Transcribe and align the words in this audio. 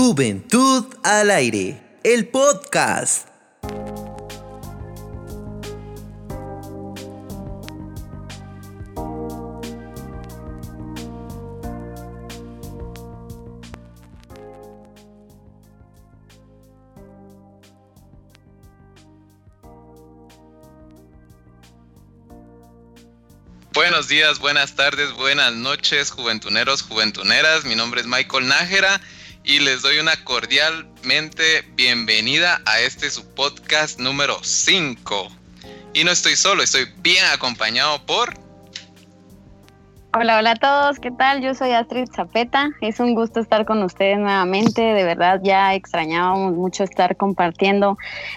Juventud 0.00 0.84
al 1.02 1.28
aire, 1.28 1.82
el 2.04 2.28
podcast. 2.28 3.26
Buenos 23.72 24.06
días, 24.06 24.38
buenas 24.38 24.76
tardes, 24.76 25.12
buenas 25.14 25.54
noches, 25.54 26.12
juventuneros, 26.12 26.82
juventuneras. 26.82 27.64
Mi 27.64 27.74
nombre 27.74 28.00
es 28.00 28.06
Michael 28.06 28.46
Nájera 28.46 29.00
y 29.48 29.60
les 29.60 29.80
doy 29.80 29.98
una 29.98 30.12
cordialmente 30.24 31.64
bienvenida 31.74 32.60
a 32.66 32.80
este 32.80 33.08
su 33.08 33.24
podcast 33.34 33.98
número 33.98 34.36
5. 34.42 35.28
Y 35.94 36.04
no 36.04 36.10
estoy 36.10 36.36
solo, 36.36 36.62
estoy 36.62 36.84
bien 36.98 37.24
acompañado 37.32 38.04
por... 38.04 38.34
Hola, 40.12 40.36
hola 40.36 40.50
a 40.50 40.56
todos, 40.56 40.98
¿qué 40.98 41.10
tal? 41.10 41.40
Yo 41.40 41.54
soy 41.54 41.70
Astrid 41.70 42.08
Zapeta, 42.14 42.68
es 42.82 43.00
un 43.00 43.14
gusto 43.14 43.40
estar 43.40 43.64
con 43.64 43.82
ustedes 43.82 44.18
nuevamente, 44.18 44.82
de 44.82 45.04
verdad 45.04 45.40
ya 45.42 45.74
extrañábamos 45.74 46.52
mucho 46.52 46.84
estar 46.84 47.16
compartiendo 47.16 47.96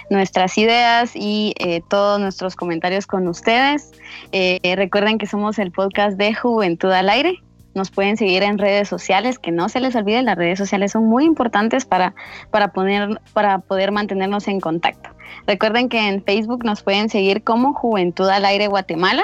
nuestras 0.10 0.58
ideas 0.58 1.12
y 1.14 1.54
eh, 1.60 1.82
todos 1.90 2.22
nuestros 2.22 2.56
comentarios 2.56 3.06
con 3.06 3.28
ustedes. 3.28 3.92
Eh, 4.32 4.60
recuerden 4.78 5.18
que 5.18 5.28
somos 5.28 5.60
el 5.60 5.74
podcast 5.74 6.18
de 6.18 6.34
Juventud 6.34 6.92
al 6.92 7.10
Aire, 7.10 7.42
nos 7.74 7.92
pueden 7.92 8.18
seguir 8.18 8.44
en 8.44 8.58
redes 8.58 8.88
sociales, 8.88 9.40
que 9.40 9.52
no 9.52 9.70
se 9.70 9.80
les 9.80 9.96
olvide, 9.96 10.22
las 10.24 10.38
redes 10.38 10.60
sociales 10.60 10.92
son 10.92 11.06
muy 11.06 11.26
importantes 11.26 11.86
para, 11.86 12.14
para, 12.50 12.70
poner, 12.70 13.22
para 13.34 13.60
poder 13.60 13.92
mantenernos 13.92 14.48
en 14.48 14.60
contacto. 14.60 15.10
Recuerden 15.48 15.90
que 15.90 16.08
en 16.08 16.24
Facebook 16.24 16.64
nos 16.66 16.84
pueden 16.84 17.10
seguir 17.10 17.44
como 17.44 17.74
Juventud 17.74 18.28
al 18.30 18.46
Aire 18.46 18.68
Guatemala 18.68 19.24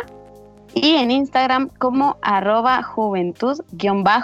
y 0.74 0.96
en 0.96 1.12
Instagram 1.12 1.70
como 1.78 2.18
arroba 2.22 2.84
juventud-al 2.84 4.16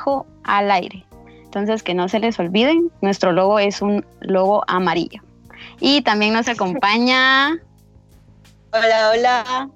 aire. 0.72 1.06
Entonces 1.44 1.84
que 1.84 1.94
no 1.94 2.10
se 2.10 2.20
les 2.20 2.40
olviden, 2.40 2.92
nuestro 3.02 3.32
logo 3.32 3.60
es 3.60 3.82
un 3.82 4.06
logo 4.22 4.64
amarillo. 4.68 5.22
Y 5.80 6.02
también 6.02 6.34
nos 6.34 6.48
acompaña... 6.50 7.60
Hola, 8.72 9.12
hola. 9.14 9.70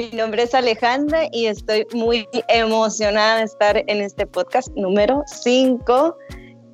Mi 0.00 0.08
nombre 0.12 0.44
es 0.44 0.54
Alejandra 0.54 1.28
y 1.30 1.44
estoy 1.44 1.86
muy 1.92 2.26
emocionada 2.48 3.36
de 3.36 3.44
estar 3.44 3.84
en 3.86 4.00
este 4.00 4.26
podcast 4.26 4.68
número 4.74 5.22
5. 5.26 6.16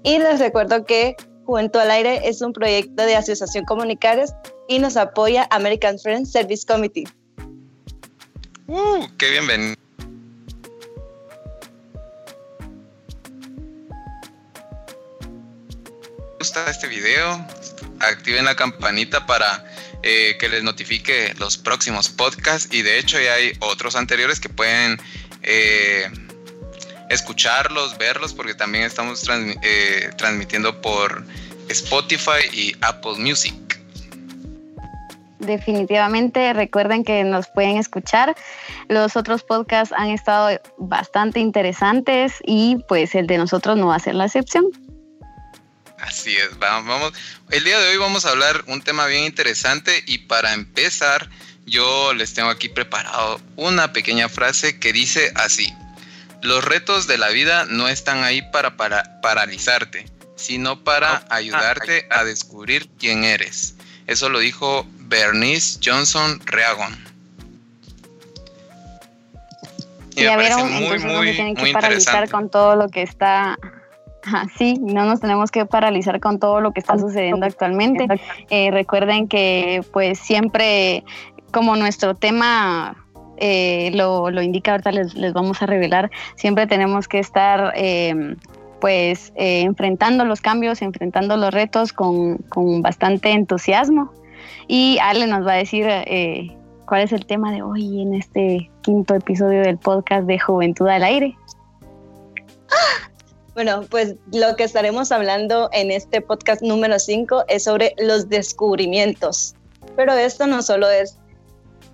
Y 0.05 0.19
les 0.19 0.39
recuerdo 0.39 0.85
que 0.85 1.17
Juventud 1.45 1.81
al 1.81 1.91
Aire 1.91 2.21
es 2.23 2.41
un 2.41 2.53
proyecto 2.53 3.03
de 3.03 3.17
Asociación 3.17 3.65
Comunicares 3.65 4.33
y 4.69 4.79
nos 4.79 4.97
apoya 4.97 5.49
American 5.51 5.99
Friends 5.99 6.31
Service 6.31 6.65
Committee. 6.65 7.03
¡Uh! 8.69 9.09
¡Qué 9.19 9.31
bienvenido! 9.33 9.75
gusta 16.39 16.71
este 16.71 16.87
video, 16.87 17.45
activen 17.99 18.45
la 18.45 18.55
campanita 18.55 19.27
para 19.27 19.65
eh, 20.03 20.37
que 20.39 20.49
les 20.49 20.63
notifique 20.63 21.35
los 21.39 21.57
próximos 21.57 22.09
podcasts 22.09 22.73
y 22.73 22.83
de 22.83 22.99
hecho 22.99 23.21
ya 23.21 23.35
hay 23.35 23.53
otros 23.61 23.97
anteriores 23.97 24.41
que 24.41 24.49
pueden 24.49 24.99
eh, 25.43 26.11
escucharlos, 27.11 27.97
verlos, 27.99 28.35
porque 28.35 28.55
también 28.55 28.85
estamos 28.85 29.29
eh, 29.63 30.11
transmitiendo 30.17 30.81
por 30.81 31.25
Spotify 31.69 32.49
y 32.53 32.75
Apple 32.81 33.15
Music. 33.19 33.55
Definitivamente 35.39 36.53
recuerden 36.53 37.05
que 37.05 37.23
nos 37.23 37.47
pueden 37.49 37.77
escuchar. 37.77 38.35
Los 38.89 39.17
otros 39.17 39.43
podcasts 39.43 39.95
han 39.97 40.11
estado 40.11 40.61
bastante 40.79 41.41
interesantes 41.41 42.35
y 42.45 42.79
pues 42.89 43.15
el 43.15 43.27
de 43.27 43.39
nosotros 43.39 43.77
no 43.77 43.89
va 43.89 43.97
a 43.97 44.01
ser 44.01 44.15
la 44.15 44.25
excepción. 44.25 44.67
Así 46.07 46.37
es, 46.37 46.57
vamos, 46.59 47.13
El 47.51 47.65
día 47.65 47.81
de 47.81 47.89
hoy 47.89 47.97
vamos 47.97 48.27
a 48.27 48.31
hablar 48.31 48.63
un 48.69 48.81
tema 48.81 49.07
bien 49.07 49.25
interesante 49.25 50.05
y 50.07 50.19
para 50.19 50.53
empezar 50.55 51.29
yo 51.67 52.15
les 52.15 52.33
tengo 52.33 52.49
aquí 52.49 52.69
preparado 52.69 53.41
una 53.57 53.93
pequeña 53.93 54.29
frase 54.29 54.79
que 54.79 54.93
dice 54.93 55.33
así. 55.35 55.75
Los 56.43 56.65
retos 56.65 57.09
de 57.09 57.19
la 57.19 57.31
vida 57.31 57.65
no 57.65 57.89
están 57.89 58.23
ahí 58.23 58.41
para, 58.53 58.77
para 58.77 59.21
paralizarte, 59.21 60.07
sino 60.37 60.85
para 60.85 61.25
ayudarte 61.29 62.07
a 62.11 62.23
descubrir 62.23 62.89
quién 63.01 63.25
eres. 63.25 63.75
Eso 64.07 64.29
lo 64.29 64.39
dijo 64.39 64.87
Bernice 64.99 65.81
Johnson 65.85 66.41
Reagon. 66.47 66.97
ya 70.15 70.37
vieron, 70.37 70.73
entonces 70.73 71.05
no 71.05 71.23
se 71.25 71.33
tienen 71.33 71.57
que 71.57 71.73
paralizar 71.73 72.31
con 72.31 72.49
todo 72.49 72.77
lo 72.77 72.89
que 72.91 73.03
está 73.03 73.59
sí, 74.57 74.79
no 74.81 75.05
nos 75.05 75.21
tenemos 75.21 75.51
que 75.51 75.67
paralizar 75.67 76.21
con 76.21 76.39
todo 76.39 76.61
lo 76.61 76.73
que 76.73 76.81
está 76.81 76.99
sucediendo 76.99 77.47
actualmente. 77.47 78.07
Eh, 78.51 78.71
recuerden 78.71 79.29
que 79.29 79.83
pues 79.93 80.19
siempre 80.19 81.05
como 81.51 81.77
nuestro 81.77 82.15
tema 82.15 82.97
eh, 83.39 83.91
lo, 83.95 84.31
indica, 84.43 84.73
ahorita 84.73 84.93
les, 84.93 85.33
vamos 85.33 85.63
a 85.63 85.67
revelar, 85.67 86.11
siempre 86.35 86.67
tenemos 86.67 87.09
que 87.09 87.19
estar 87.19 87.73
em, 87.77 88.37
pues 88.81 89.33
eh, 89.37 89.63
enfrentando 89.63 90.25
los 90.25 90.41
cambios, 90.41 90.83
enfrentando 90.83 91.37
los 91.37 91.53
retos 91.53 91.93
con, 91.93 92.39
con, 92.49 92.83
bastante 92.83 93.31
entusiasmo. 93.31 94.13
Y 94.69 94.99
Ale 95.01 95.27
nos 95.27 95.47
va 95.47 95.53
a 95.53 95.57
decir 95.57 95.87
cuál 96.87 97.03
es 97.03 97.13
el 97.13 97.25
tema 97.25 97.53
de 97.53 97.63
hoy 97.63 98.03
en 98.03 98.15
este 98.15 98.71
quinto 98.83 99.15
episodio 99.15 99.63
del 99.63 99.79
podcast 99.79 100.27
de 100.27 100.39
Juventud 100.39 100.89
al 100.89 101.05
Aire. 101.05 101.37
Bueno, 103.57 103.87
pues 103.89 104.17
lo 104.35 104.55
que 104.55 104.65
estaremos 104.65 105.11
hablando 105.11 105.71
en 105.73 105.91
este 105.91 106.21
podcast 106.21 106.61
número 106.61 106.99
5 106.99 107.45
es 107.49 107.65
sobre 107.65 107.95
los 107.97 108.29
descubrimientos. 108.29 109.55
Pero 109.97 110.13
esto 110.13 110.47
no 110.47 110.61
solo 110.61 110.91
es 110.91 111.17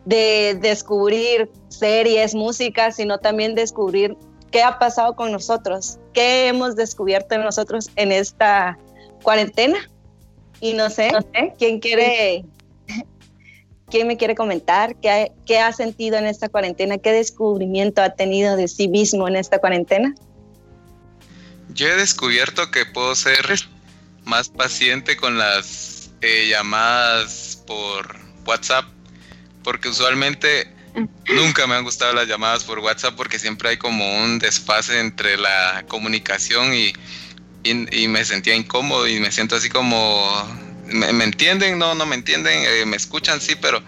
de 0.05 0.59
descubrir 0.61 1.49
series, 1.69 2.35
música, 2.35 2.91
sino 2.91 3.19
también 3.19 3.55
descubrir 3.55 4.17
qué 4.51 4.65
ha 4.65 4.81
pasado 4.81 5.15
con 5.15 5.31
nosotros, 5.31 6.01
qué 6.13 6.49
hemos 6.49 6.75
descubierto 6.75 7.37
en 7.37 7.43
nosotros 7.43 7.91
en 7.95 8.11
esta 8.11 8.77
cuarentena. 9.23 9.89
Y 10.61 10.73
no 10.73 10.91
sé, 10.91 11.13
quién 11.59 11.79
quiere, 11.79 12.45
quién 13.89 14.09
me 14.09 14.17
quiere 14.17 14.35
comentar, 14.35 14.97
qué, 14.97 15.31
qué 15.47 15.61
ha 15.61 15.73
sentido 15.73 16.17
en 16.19 16.27
esta 16.27 16.49
cuarentena, 16.49 16.99
qué 16.99 17.13
descubrimiento 17.13 18.03
ha 18.03 18.11
tenido 18.11 18.57
de 18.57 18.67
sí 18.67 18.89
mismo 18.89 19.29
en 19.29 19.37
esta 19.37 19.61
cuarentena. 19.61 20.13
Yo 21.75 21.89
he 21.89 21.97
descubierto 21.97 22.71
que 22.71 22.87
puedo 22.87 23.15
ser 23.15 23.47
más 24.25 24.49
paciente 24.49 25.17
con 25.17 25.39
las 25.39 26.11
eh, 26.21 26.49
llamadas 26.49 27.63
por 27.67 28.17
WhatsApp, 28.45 28.85
porque 29.65 29.89
usualmente 29.89 30.73
nunca 31.29 31.67
me 31.67 31.75
han 31.75 31.85
gustado 31.85 32.13
las 32.13 32.29
llamadas 32.29 32.65
por 32.65 32.79
WhatsApp 32.81 33.15
porque 33.17 33.39
siempre 33.39 33.71
hay 33.71 33.77
como 33.77 34.23
un 34.23 34.39
desfase 34.39 35.01
entre 35.01 35.37
la 35.37 35.85
comunicación 35.89 36.75
y, 36.75 36.93
y, 37.65 38.09
me 38.09 38.25
sentía 38.25 38.55
incómodo 38.55 39.09
y 39.09 39.21
me 39.21 39.33
siento 39.33 39.57
así 39.57 39.69
como, 39.69 40.31
¿me, 40.87 41.25
entienden? 41.25 41.79
No, 41.79 41.95
no 41.95 42.07
me 42.07 42.17
entienden, 42.17 42.65
eh, 42.67 42.85
me 42.87 42.97
escuchan, 42.97 43.41
sí, 43.41 43.55
pero, 43.57 43.83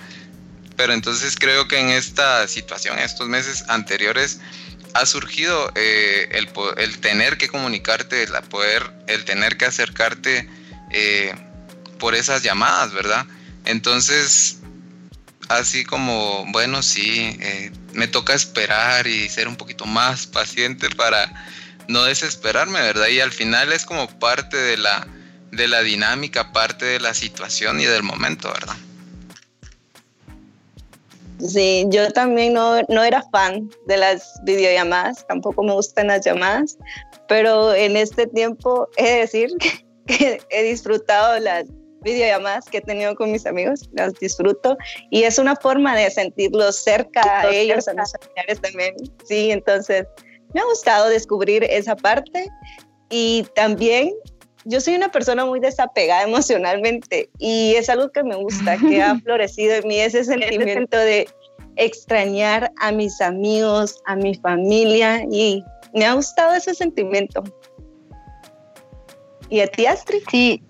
pero 0.76 0.92
entonces 0.92 1.36
creo 1.38 1.68
que 1.68 1.78
en 1.78 1.90
esta 1.90 2.48
situación, 2.48 2.98
estos 2.98 3.28
meses 3.28 3.64
anteriores, 3.68 4.40
ha 4.94 5.06
surgido 5.06 5.72
eh, 5.74 6.28
el, 6.76 7.00
tener 7.00 7.36
que 7.36 7.48
comunicarte, 7.48 8.22
el 8.22 8.32
poder, 8.48 8.90
el 9.08 9.24
tener 9.24 9.56
que 9.56 9.66
acercarte 9.66 10.48
eh, 10.92 11.34
por 11.98 12.14
esas 12.14 12.42
llamadas, 12.42 12.92
¿verdad? 12.92 13.26
Entonces, 13.64 14.58
así 15.48 15.84
como, 15.84 16.46
bueno, 16.52 16.82
sí, 16.82 17.36
eh, 17.40 17.72
me 17.92 18.06
toca 18.06 18.34
esperar 18.34 19.08
y 19.08 19.28
ser 19.28 19.48
un 19.48 19.56
poquito 19.56 19.84
más 19.84 20.26
paciente 20.38 20.88
para 20.90 21.44
no 21.88 22.04
desesperarme, 22.04 22.80
¿verdad? 22.80 23.08
Y 23.08 23.20
al 23.20 23.32
final 23.32 23.72
es 23.72 23.84
como 23.84 24.08
parte 24.20 24.56
de 24.56 24.76
la, 24.76 25.06
de 25.50 25.66
la 25.66 25.82
dinámica, 25.82 26.52
parte 26.52 26.84
de 26.84 27.00
la 27.00 27.14
situación 27.14 27.80
y 27.80 27.84
del 27.84 28.04
momento, 28.04 28.52
¿verdad? 28.52 28.76
Sí, 31.38 31.84
yo 31.88 32.10
también 32.12 32.52
no, 32.52 32.80
no 32.88 33.02
era 33.02 33.22
fan 33.32 33.68
de 33.86 33.96
las 33.96 34.40
videollamadas, 34.44 35.26
tampoco 35.26 35.62
me 35.62 35.72
gustan 35.72 36.06
las 36.06 36.24
llamadas, 36.24 36.78
pero 37.28 37.74
en 37.74 37.96
este 37.96 38.26
tiempo 38.26 38.88
he 38.96 39.04
de 39.04 39.18
decir 39.18 39.50
que 40.06 40.40
he 40.50 40.62
disfrutado 40.62 41.38
las 41.40 41.64
videollamadas 42.02 42.66
que 42.66 42.78
he 42.78 42.82
tenido 42.82 43.14
con 43.16 43.32
mis 43.32 43.46
amigos, 43.46 43.88
las 43.92 44.12
disfruto 44.14 44.76
y 45.10 45.22
es 45.22 45.38
una 45.38 45.56
forma 45.56 45.96
de 45.96 46.10
sentirlos 46.10 46.76
cerca 46.76 47.40
a 47.40 47.50
ellos, 47.50 47.88
a 47.88 47.94
mis 47.94 48.12
familiares 48.12 48.60
también. 48.60 48.94
Sí, 49.24 49.50
entonces 49.50 50.06
me 50.52 50.60
ha 50.60 50.64
gustado 50.64 51.08
descubrir 51.08 51.64
esa 51.64 51.96
parte 51.96 52.48
y 53.08 53.46
también 53.54 54.12
yo 54.64 54.80
soy 54.80 54.94
una 54.94 55.10
persona 55.10 55.44
muy 55.44 55.60
desapegada 55.60 56.22
emocionalmente 56.22 57.30
y 57.38 57.74
es 57.76 57.88
algo 57.88 58.10
que 58.10 58.22
me 58.22 58.36
gusta, 58.36 58.76
que 58.78 59.02
ha 59.02 59.16
florecido 59.24 59.74
en 59.74 59.88
mí 59.88 60.00
ese 60.00 60.24
sentimiento 60.24 60.96
de 60.96 61.28
extrañar 61.76 62.72
a 62.80 62.92
mis 62.92 63.20
amigos, 63.20 64.00
a 64.06 64.16
mi 64.16 64.34
familia 64.34 65.24
y 65.30 65.62
me 65.92 66.06
ha 66.06 66.14
gustado 66.14 66.54
ese 66.54 66.74
sentimiento. 66.74 67.42
¿Y 69.50 69.60
a 69.60 69.66
ti, 69.66 69.86
Astrid? 69.86 70.22
Sí, 70.30 70.62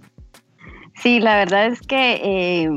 sí, 1.00 1.20
la 1.20 1.36
verdad 1.36 1.66
es 1.66 1.80
que 1.82 2.20
eh, 2.22 2.70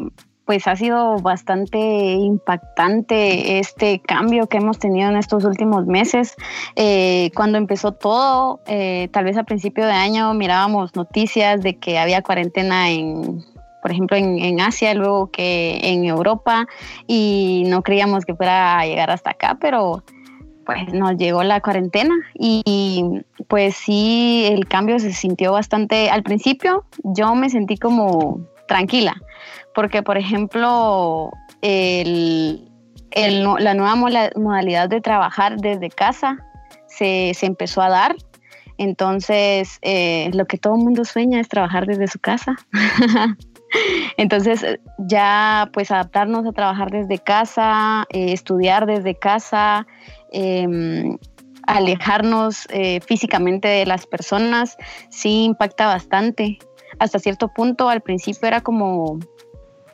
pues 0.48 0.66
ha 0.66 0.78
sido 0.78 1.18
bastante 1.18 1.78
impactante 1.78 3.60
este 3.60 4.00
cambio 4.00 4.48
que 4.48 4.58
hemos 4.58 4.80
tenido 4.80 5.10
en 5.10 5.18
estos 5.18 5.44
últimos 5.44 5.86
meses. 5.86 6.36
Eh, 6.78 7.32
cuando 7.36 7.58
empezó 7.58 7.92
todo, 7.92 8.62
eh, 8.66 9.10
tal 9.12 9.26
vez 9.26 9.38
a 9.38 9.44
principio 9.44 9.86
de 9.86 9.92
año 9.92 10.34
mirábamos 10.34 10.96
noticias 10.96 11.62
de 11.62 11.78
que 11.78 12.00
había 12.00 12.22
cuarentena 12.22 12.90
en 12.90 13.44
por 13.82 13.92
ejemplo, 13.92 14.18
en, 14.18 14.60
Asia, 14.60 14.94
luego 14.96 15.32
que 15.32 15.80
en 15.82 16.04
Europa, 16.04 16.68
y 17.06 17.64
no 17.68 17.84
creíamos 17.84 18.26
que 18.26 18.36
fuera 18.36 18.80
a 18.80 18.86
llegar 18.86 19.12
hasta 19.12 19.30
acá, 19.32 19.58
pero 19.62 20.04
pues 20.66 20.92
nos 20.92 21.16
llegó 21.16 21.44
la 21.44 21.62
cuarentena 21.62 22.14
y 22.34 23.22
pues 23.48 23.78
sí, 23.78 24.46
el 24.52 24.68
cambio 24.68 25.00
se 25.00 25.14
sintió 25.14 25.54
bastante, 25.54 26.10
al 26.10 26.24
principio 26.24 26.84
yo 27.04 27.34
me 27.36 27.50
sentí 27.50 27.78
como 27.78 28.42
tranquila, 28.68 29.16
porque 29.78 30.02
por 30.02 30.18
ejemplo, 30.18 31.32
la 31.62 33.74
nueva 33.76 33.96
modalidad 34.36 34.90
de 34.90 35.02
trabajar 35.02 35.58
desde 35.58 35.92
casa 35.92 36.40
se, 36.88 37.32
empezó 37.44 37.84
a 37.84 37.90
dar. 37.90 38.16
Entonces, 38.80 39.78
eh, 39.84 40.32
lo 40.34 40.46
que 40.46 40.58
todo 40.58 40.78
el 40.78 40.84
mundo 40.84 41.06
sueña 41.06 41.40
es 41.40 41.48
trabajar 41.48 41.86
desde 41.86 42.08
su 42.08 42.18
casa. 42.18 42.56
Entonces, 44.18 44.66
ya 44.98 45.70
pues 45.74 45.92
adaptarnos 45.92 46.48
a 46.48 46.54
trabajar 46.54 46.90
desde 46.90 47.20
casa, 47.20 48.08
eh, 48.10 48.34
estudiar 48.34 48.88
desde 48.88 49.14
casa, 49.14 49.86
em, 50.32 51.20
alejarnos 51.68 52.66
eh, 52.72 53.00
físicamente 53.02 53.68
de 53.68 53.86
las 53.86 54.08
personas, 54.08 54.76
sí 55.12 55.44
impacta 55.44 55.86
bastante. 55.86 56.58
Hasta 56.98 57.20
cierto 57.20 57.50
punto, 57.50 57.90
al 57.90 58.02
principio 58.02 58.48
era 58.48 58.62
como, 58.62 59.20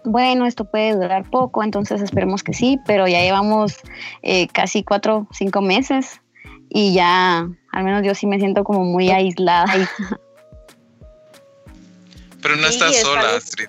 bueno, 0.05 0.45
esto 0.45 0.65
puede 0.65 0.93
durar 0.93 1.29
poco, 1.29 1.63
entonces 1.63 2.01
esperemos 2.01 2.43
que 2.43 2.53
sí, 2.53 2.79
pero 2.85 3.07
ya 3.07 3.21
llevamos 3.21 3.77
eh, 4.21 4.47
casi 4.47 4.83
cuatro, 4.83 5.27
cinco 5.31 5.61
meses 5.61 6.21
y 6.69 6.93
ya, 6.93 7.47
al 7.71 7.83
menos 7.83 8.05
yo 8.05 8.15
sí 8.15 8.27
me 8.27 8.39
siento 8.39 8.63
como 8.63 8.83
muy 8.83 9.09
aislada. 9.11 9.89
Pero 12.41 12.57
no 12.57 12.67
estás 12.67 12.99
sola, 12.99 13.37
Astrid. 13.37 13.67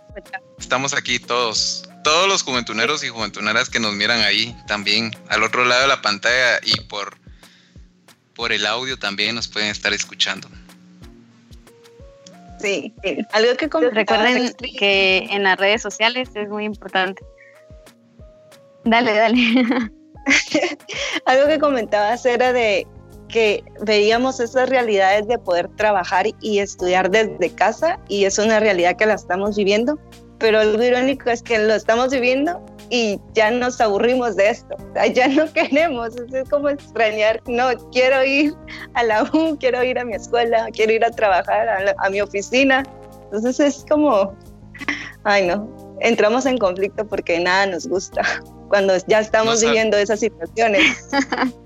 Estamos 0.58 0.94
aquí 0.94 1.20
todos, 1.20 1.88
todos 2.02 2.28
los 2.28 2.42
juventuneros 2.42 3.04
y 3.04 3.08
juventuneras 3.08 3.70
que 3.70 3.78
nos 3.78 3.94
miran 3.94 4.20
ahí 4.20 4.56
también, 4.66 5.16
al 5.28 5.44
otro 5.44 5.64
lado 5.64 5.82
de 5.82 5.88
la 5.88 6.02
pantalla 6.02 6.58
y 6.64 6.80
por, 6.82 7.16
por 8.34 8.52
el 8.52 8.66
audio 8.66 8.98
también 8.98 9.36
nos 9.36 9.46
pueden 9.48 9.68
estar 9.68 9.92
escuchando. 9.92 10.48
Sí, 12.64 12.94
algo 13.32 13.56
que 13.56 13.68
recuerden 13.90 14.54
que 14.78 15.28
en 15.30 15.42
las 15.42 15.58
redes 15.58 15.82
sociales 15.82 16.30
es 16.34 16.48
muy 16.48 16.64
importante. 16.64 17.22
Dale, 18.84 19.14
dale. 19.14 19.38
algo 21.26 21.48
que 21.48 21.58
comentabas 21.58 22.24
era 22.24 22.52
de 22.52 22.86
que 23.28 23.64
veíamos 23.80 24.40
esas 24.40 24.68
realidades 24.68 25.26
de 25.26 25.38
poder 25.38 25.68
trabajar 25.76 26.26
y 26.40 26.58
estudiar 26.60 27.10
desde 27.10 27.50
casa 27.54 27.98
y 28.08 28.24
es 28.24 28.38
una 28.38 28.60
realidad 28.60 28.96
que 28.96 29.06
la 29.06 29.14
estamos 29.14 29.56
viviendo, 29.56 29.98
pero 30.44 30.62
lo 30.62 30.84
irónico 30.84 31.30
es 31.30 31.42
que 31.42 31.58
lo 31.58 31.74
estamos 31.74 32.10
viviendo 32.10 32.60
y 32.90 33.18
ya 33.32 33.50
nos 33.50 33.80
aburrimos 33.80 34.36
de 34.36 34.50
esto, 34.50 34.76
ya 35.14 35.26
no 35.28 35.50
queremos, 35.54 36.10
es 36.16 36.50
como 36.50 36.68
extrañar, 36.68 37.40
no, 37.46 37.70
quiero 37.92 38.22
ir 38.22 38.54
a 38.92 39.04
la 39.04 39.22
U, 39.32 39.56
quiero 39.58 39.82
ir 39.82 39.98
a 39.98 40.04
mi 40.04 40.12
escuela, 40.12 40.66
quiero 40.70 40.92
ir 40.92 41.02
a 41.02 41.10
trabajar 41.10 41.94
a, 41.96 42.10
mi 42.10 42.20
oficina, 42.20 42.82
entonces 43.24 43.58
es 43.58 43.86
como, 43.88 44.36
ay 45.24 45.46
no, 45.46 45.96
entramos 46.02 46.44
en 46.44 46.58
conflicto 46.58 47.06
porque 47.06 47.40
nada 47.40 47.64
nos 47.64 47.86
gusta 47.86 48.20
cuando 48.68 48.94
ya 49.06 49.20
estamos 49.20 49.62
viviendo 49.62 49.96
esas 49.96 50.20
situaciones. 50.20 51.08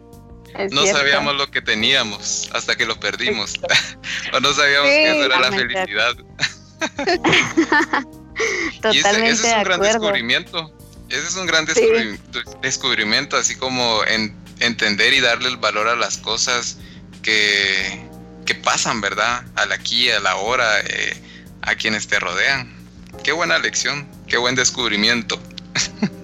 no 0.70 0.86
sabíamos 0.86 1.34
lo 1.34 1.50
que 1.50 1.62
teníamos 1.62 2.48
hasta 2.54 2.76
que 2.76 2.86
lo 2.86 2.94
perdimos. 3.00 3.54
o 4.32 4.38
no 4.38 4.52
sabíamos 4.52 4.88
que 4.88 5.10
eso 5.10 5.24
era 5.24 5.40
la 5.40 5.50
felicidad. 5.50 6.14
Totalmente 8.80 9.28
y 9.28 9.32
ese, 9.32 9.48
es 9.48 9.56
un 9.56 9.64
gran 9.64 9.80
descubrimiento. 9.80 10.72
Ese 11.08 11.26
es 11.26 11.36
un 11.36 11.46
gran 11.46 11.66
descubrimiento, 12.60 13.36
así 13.36 13.54
como 13.54 14.04
en, 14.06 14.36
entender 14.60 15.14
y 15.14 15.20
darle 15.20 15.48
el 15.48 15.56
valor 15.56 15.88
a 15.88 15.96
las 15.96 16.18
cosas 16.18 16.78
que, 17.22 18.06
que 18.44 18.54
pasan, 18.54 19.00
¿verdad? 19.00 19.44
Al 19.56 19.72
aquí, 19.72 20.10
a 20.10 20.20
la 20.20 20.36
hora, 20.36 20.80
eh, 20.80 21.16
a 21.62 21.74
quienes 21.74 22.08
te 22.08 22.18
rodean. 22.18 22.76
Qué 23.22 23.32
buena 23.32 23.58
lección, 23.58 24.06
qué 24.26 24.36
buen 24.36 24.54
descubrimiento. 24.54 25.38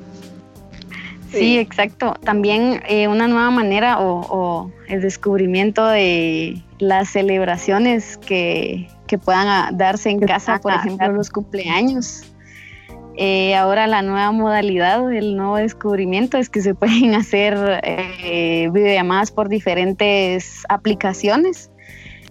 Sí, 1.34 1.58
exacto. 1.58 2.14
También 2.22 2.80
eh, 2.88 3.08
una 3.08 3.26
nueva 3.26 3.50
manera 3.50 3.98
o, 3.98 4.70
el 4.86 5.00
descubrimiento 5.00 5.84
de 5.86 6.62
las 6.78 7.10
celebraciones 7.10 8.18
que, 8.18 8.88
puedan 9.24 9.46
ah, 9.46 9.70
darse 9.72 10.10
en 10.10 10.20
casa, 10.20 10.60
por 10.60 10.72
ejemplo, 10.72 11.12
los 11.12 11.30
cumpleaños. 11.30 12.24
Eh, 13.16 13.54
ahora 13.54 13.86
la 13.86 14.02
nueva 14.02 14.32
modalidad, 14.32 15.12
el 15.12 15.36
nuevo 15.36 15.56
descubrimiento 15.56 16.36
es 16.38 16.50
que 16.50 16.60
se 16.60 16.74
pueden 16.74 17.14
hacer 17.14 17.80
eh, 17.84 18.68
videollamadas 18.72 19.30
por 19.30 19.48
diferentes 19.48 20.64
aplicaciones. 20.68 21.70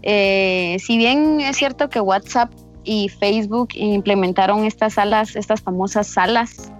si 0.01 0.97
bien 0.97 1.39
es 1.39 1.57
cierto 1.57 1.89
que 1.89 1.99
WhatsApp 1.99 2.51
y 2.83 3.09
Facebook 3.09 3.69
implementaron 3.75 4.65
estas 4.65 4.93
salas, 4.95 5.35
estas 5.35 5.61
famosas 5.61 6.07
salas 6.07 6.71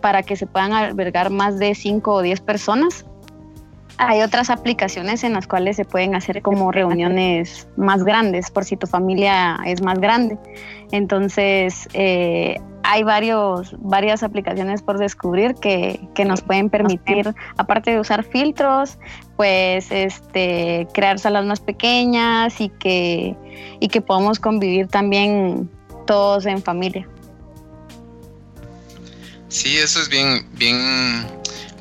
para 0.00 0.22
que 0.22 0.36
se 0.36 0.46
puedan 0.46 0.72
albergar 0.72 1.30
más 1.30 1.58
de 1.58 1.74
5 1.74 2.12
o 2.12 2.22
10 2.22 2.40
personas. 2.40 3.04
Hay 4.00 4.22
otras 4.22 4.48
aplicaciones 4.48 5.24
en 5.24 5.32
las 5.32 5.48
cuales 5.48 5.74
se 5.74 5.84
pueden 5.84 6.14
hacer 6.14 6.40
como 6.40 6.70
reuniones 6.70 7.68
más 7.76 8.04
grandes, 8.04 8.50
por 8.50 8.64
si 8.64 8.76
tu 8.76 8.86
familia 8.86 9.58
es 9.66 9.82
más 9.82 9.98
grande. 9.98 10.38
Entonces, 10.92 11.88
eh, 11.92 12.58
hay 12.82 13.02
varios, 13.02 13.74
varias 13.78 14.22
aplicaciones 14.22 14.82
por 14.82 14.98
descubrir 14.98 15.54
que, 15.54 16.00
que, 16.14 16.24
nos 16.24 16.40
pueden 16.40 16.70
permitir, 16.70 17.34
aparte 17.58 17.90
de 17.90 18.00
usar 18.00 18.24
filtros, 18.24 18.98
pues 19.36 19.90
este, 19.90 20.88
crear 20.94 21.18
salas 21.18 21.44
más 21.44 21.60
pequeñas 21.60 22.60
y 22.60 22.70
que, 22.70 23.36
y 23.80 23.88
que 23.88 24.00
podamos 24.00 24.38
convivir 24.38 24.88
también 24.88 25.70
todos 26.06 26.46
en 26.46 26.62
familia. 26.62 27.06
Sí, 29.48 29.76
eso 29.76 30.00
es 30.00 30.08
bien, 30.08 30.46
bien 30.52 31.26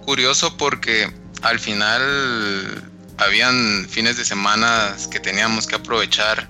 curioso 0.05 0.55
porque 0.57 1.09
al 1.41 1.59
final 1.59 2.01
habían 3.17 3.87
fines 3.89 4.17
de 4.17 4.25
semana 4.25 4.95
que 5.09 5.19
teníamos 5.19 5.67
que 5.67 5.75
aprovechar 5.75 6.49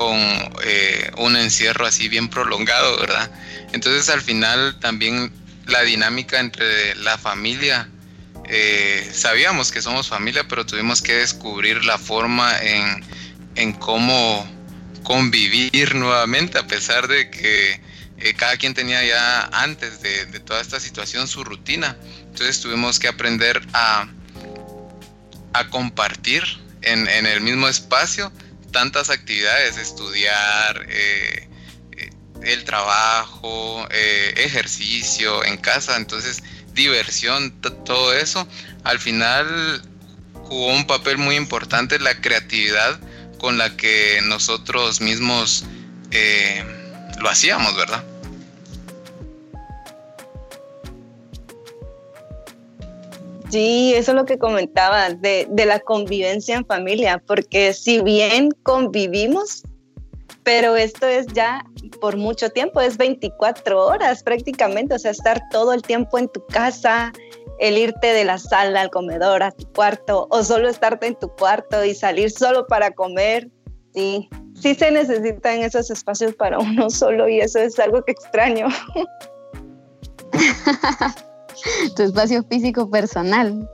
con 0.00 0.16
eh, 0.64 1.10
un 1.18 1.36
encierro 1.36 1.84
así 1.84 2.08
bien 2.08 2.30
prolongado, 2.30 2.98
¿verdad? 2.98 3.30
Entonces 3.74 4.08
al 4.08 4.22
final 4.22 4.80
también 4.80 5.30
la 5.66 5.82
dinámica 5.82 6.40
entre 6.40 6.94
la 6.94 7.18
familia, 7.18 7.86
eh, 8.48 9.06
sabíamos 9.12 9.70
que 9.70 9.82
somos 9.82 10.08
familia, 10.08 10.48
pero 10.48 10.64
tuvimos 10.64 11.02
que 11.02 11.16
descubrir 11.16 11.84
la 11.84 11.98
forma 11.98 12.58
en, 12.62 13.04
en 13.56 13.74
cómo 13.74 14.50
convivir 15.02 15.94
nuevamente, 15.94 16.56
a 16.56 16.66
pesar 16.66 17.06
de 17.06 17.30
que 17.30 17.78
eh, 18.20 18.32
cada 18.38 18.56
quien 18.56 18.72
tenía 18.72 19.04
ya 19.04 19.50
antes 19.52 20.00
de, 20.00 20.24
toda 20.40 20.62
esta 20.62 20.80
situación 20.80 21.28
su 21.28 21.44
rutina. 21.44 21.94
Entonces 22.30 22.58
tuvimos 22.58 22.98
que 22.98 23.08
aprender 23.08 23.60
a, 23.74 24.08
a 25.52 25.68
compartir 25.68 26.42
en, 26.80 27.06
el 27.06 27.42
mismo 27.42 27.68
espacio 27.68 28.32
tantas 28.70 29.10
actividades, 29.10 29.76
estudiar, 29.76 30.86
eh, 30.88 31.48
eh, 31.96 32.10
el 32.42 32.64
trabajo, 32.64 33.86
ejercicio 33.90 35.44
en 35.44 35.56
casa, 35.58 35.96
entonces 35.96 36.42
diversión, 36.72 37.52
todo 37.84 38.14
eso. 38.14 38.46
Al 38.84 38.98
final 38.98 39.82
jugó 40.34 40.68
un 40.68 40.86
papel 40.86 41.18
muy 41.18 41.36
importante 41.36 41.98
la 41.98 42.20
creatividad 42.20 42.98
con 43.38 43.58
la 43.58 43.76
que 43.76 44.20
nosotros 44.22 45.00
mismos 45.00 45.64
lo 47.20 47.28
hacíamos, 47.28 47.76
¿verdad? 47.76 48.04
Sí, 53.50 53.92
eso 53.96 54.12
es 54.12 54.16
lo 54.16 54.24
que 54.26 54.38
comentaba 54.38 55.10
de, 55.10 55.48
la 55.66 55.80
convivencia 55.80 56.56
en 56.56 56.64
familia, 56.64 57.20
porque 57.26 57.72
si 57.72 58.00
bien 58.00 58.50
convivimos, 58.62 59.64
pero 60.44 60.76
esto 60.76 61.06
es 61.06 61.26
ya 61.28 61.64
por 62.00 62.16
mucho 62.16 62.50
tiempo, 62.50 62.80
es 62.80 62.96
24 62.96 63.86
horas 63.86 64.22
prácticamente, 64.22 64.94
o 64.94 64.98
sea, 64.98 65.10
estar 65.10 65.42
todo 65.50 65.72
el 65.72 65.82
tiempo 65.82 66.16
en 66.18 66.28
tu 66.28 66.46
casa, 66.46 67.12
el 67.58 67.76
irte 67.76 68.12
de 68.12 68.24
la 68.24 68.38
sala 68.38 68.82
al 68.82 68.90
comedor 68.90 69.42
a 69.42 69.50
tu 69.50 69.66
cuarto 69.72 70.28
o 70.30 70.44
solo 70.44 70.68
estarte 70.68 71.08
en 71.08 71.16
tu 71.16 71.28
cuarto 71.34 71.84
y 71.84 71.94
salir 71.94 72.30
solo 72.30 72.66
para 72.68 72.92
comer. 72.92 73.48
Sí, 73.92 74.28
sí 74.54 74.76
se 74.76 74.92
necesitan 74.92 75.62
esos 75.62 75.90
espacios 75.90 76.34
para 76.36 76.60
uno 76.60 76.88
solo 76.88 77.28
y 77.28 77.40
eso 77.40 77.58
es 77.58 77.78
algo 77.80 78.02
que 78.04 78.12
extraño. 78.12 78.68
tu 81.96 82.02
espacio 82.02 82.44
físico 82.44 82.90
personal. 82.90 83.68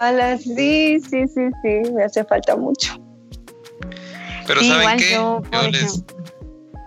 Hola, 0.00 0.38
sí, 0.38 1.00
sí, 1.00 1.26
sí, 1.28 1.48
sí, 1.62 1.92
me 1.92 2.04
hace 2.04 2.24
falta 2.24 2.56
mucho. 2.56 3.00
Pero 4.46 4.62
¿saben 4.62 4.98
qué? 4.98 5.12
Yo, 5.12 5.42
les, 5.70 6.02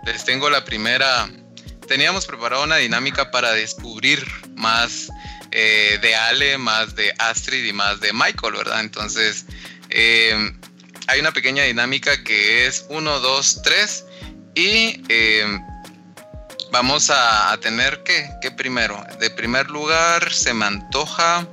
les 0.05 0.23
tengo 0.25 0.49
la 0.49 0.63
primera. 0.63 1.29
Teníamos 1.88 2.27
preparado 2.27 2.63
una 2.63 2.77
dinámica 2.77 3.31
para 3.31 3.51
descubrir 3.51 4.23
más 4.55 5.09
eh, 5.51 5.97
de 6.01 6.15
Ale, 6.15 6.57
más 6.59 6.95
de 6.95 7.11
Astrid 7.17 7.65
y 7.65 7.73
más 7.73 7.99
de 7.99 8.13
Michael, 8.13 8.53
¿verdad? 8.53 8.81
Entonces, 8.81 9.45
eh, 9.89 10.35
hay 11.07 11.19
una 11.19 11.31
pequeña 11.31 11.63
dinámica 11.63 12.23
que 12.23 12.67
es 12.67 12.85
1, 12.89 13.19
2, 13.19 13.61
3 13.63 14.05
y 14.53 15.01
eh, 15.09 15.59
vamos 16.71 17.09
a, 17.09 17.57
tener 17.61 18.03
que, 18.03 18.29
¿qué 18.41 18.51
primero? 18.51 19.03
De 19.19 19.29
primer 19.29 19.69
lugar, 19.69 20.31
se 20.33 20.53
me 20.53 20.65
antoja, 20.65 21.47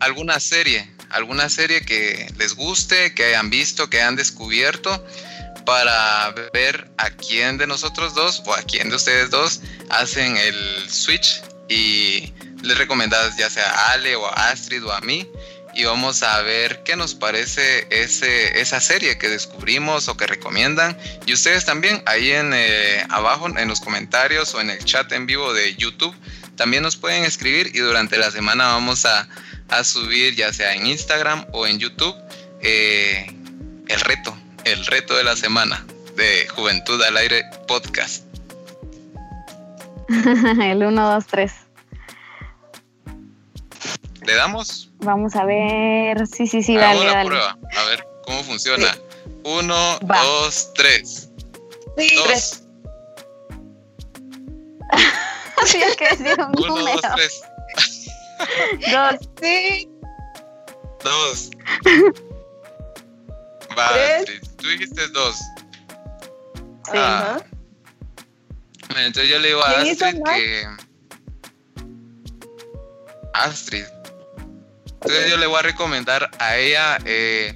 alguna 0.00 0.40
serie, 0.40 0.90
alguna 1.10 1.48
serie 1.48 1.82
que 1.82 2.28
les 2.38 2.54
guste, 2.54 3.14
que 3.14 3.26
hayan 3.26 3.50
visto, 3.50 3.88
que 3.88 4.00
hayan 4.00 4.16
descubierto 4.16 5.04
para 5.64 6.32
ver 6.52 6.90
a 6.96 7.10
quién 7.10 7.58
de 7.58 7.66
nosotros 7.66 8.14
dos 8.14 8.42
o 8.46 8.54
a 8.54 8.62
quién 8.62 8.88
de 8.88 8.96
ustedes 8.96 9.30
dos 9.30 9.60
hacen 9.90 10.36
el 10.36 10.88
switch 10.88 11.42
y 11.68 12.32
les 12.62 12.78
recomendás 12.78 13.36
ya 13.36 13.50
sea 13.50 13.68
a 13.68 13.92
Ale 13.92 14.14
o 14.14 14.26
a 14.26 14.50
Astrid 14.50 14.84
o 14.84 14.92
a 14.92 15.00
mí 15.00 15.28
y 15.76 15.84
vamos 15.84 16.22
a 16.22 16.40
ver 16.42 16.82
qué 16.84 16.96
nos 16.96 17.14
parece 17.14 17.86
ese, 17.90 18.60
esa 18.60 18.80
serie 18.80 19.18
que 19.18 19.28
descubrimos 19.28 20.08
o 20.08 20.16
que 20.16 20.26
recomiendan. 20.26 20.96
Y 21.26 21.34
ustedes 21.34 21.64
también 21.64 22.02
ahí 22.06 22.32
en 22.32 22.52
eh, 22.54 23.04
abajo 23.10 23.46
en 23.46 23.68
los 23.68 23.80
comentarios 23.80 24.54
o 24.54 24.60
en 24.60 24.70
el 24.70 24.84
chat 24.84 25.12
en 25.12 25.26
vivo 25.26 25.52
de 25.52 25.76
YouTube 25.76 26.16
también 26.56 26.82
nos 26.82 26.96
pueden 26.96 27.24
escribir 27.24 27.70
y 27.74 27.78
durante 27.78 28.16
la 28.16 28.30
semana 28.30 28.68
vamos 28.68 29.04
a, 29.04 29.28
subir 29.84 30.34
ya 30.34 30.52
sea 30.52 30.74
en 30.74 30.86
Instagram 30.86 31.44
o 31.52 31.66
en 31.66 31.78
YouTube 31.78 32.14
eh, 32.62 33.26
el 33.88 34.00
reto, 34.00 34.36
el 34.64 34.86
reto 34.86 35.16
de 35.16 35.24
la 35.24 35.36
semana 35.36 35.84
de 36.16 36.48
Juventud 36.48 37.02
al 37.02 37.16
Aire 37.16 37.44
Podcast. 37.68 38.24
el 40.08 40.82
1, 40.82 41.14
2, 41.14 41.26
3. 41.26 41.65
¿Le 44.26 44.34
damos? 44.34 44.90
Vamos 44.98 45.36
a 45.36 45.44
ver. 45.44 46.26
Sí, 46.26 46.46
sí, 46.48 46.60
sí, 46.62 46.76
dale, 46.76 47.06
dale. 47.06 47.28
prueba. 47.28 47.56
A 47.76 47.84
ver 47.84 48.04
cómo 48.24 48.42
funciona. 48.42 48.96
1, 49.44 49.98
2, 50.00 50.72
3. 50.74 51.30
Sí, 51.96 52.08
3. 52.26 52.62
Tienes 55.70 55.96
que 55.96 56.08
decir 56.08 56.40
un 56.40 56.52
Uno, 56.58 56.76
número. 56.76 57.00
2, 57.00 57.02
3. 57.14 57.42
2. 58.90 59.28
Sí. 59.40 59.90
2. 61.04 61.50
Va, 63.78 63.90
tú 64.56 64.68
dijiste 64.68 65.06
2. 65.08 65.36
Sí. 65.36 66.92
Ah. 66.94 67.38
Entonces 68.96 69.30
yo 69.30 69.38
le 69.38 69.48
digo 69.48 69.62
a 69.62 69.70
Astrid 69.70 70.22
que. 70.24 70.66
Astrid. 73.34 73.84
Entonces 75.02 75.30
yo 75.30 75.36
le 75.36 75.46
voy 75.46 75.58
a 75.58 75.62
recomendar 75.62 76.30
a 76.38 76.56
ella 76.56 76.98
eh, 77.04 77.54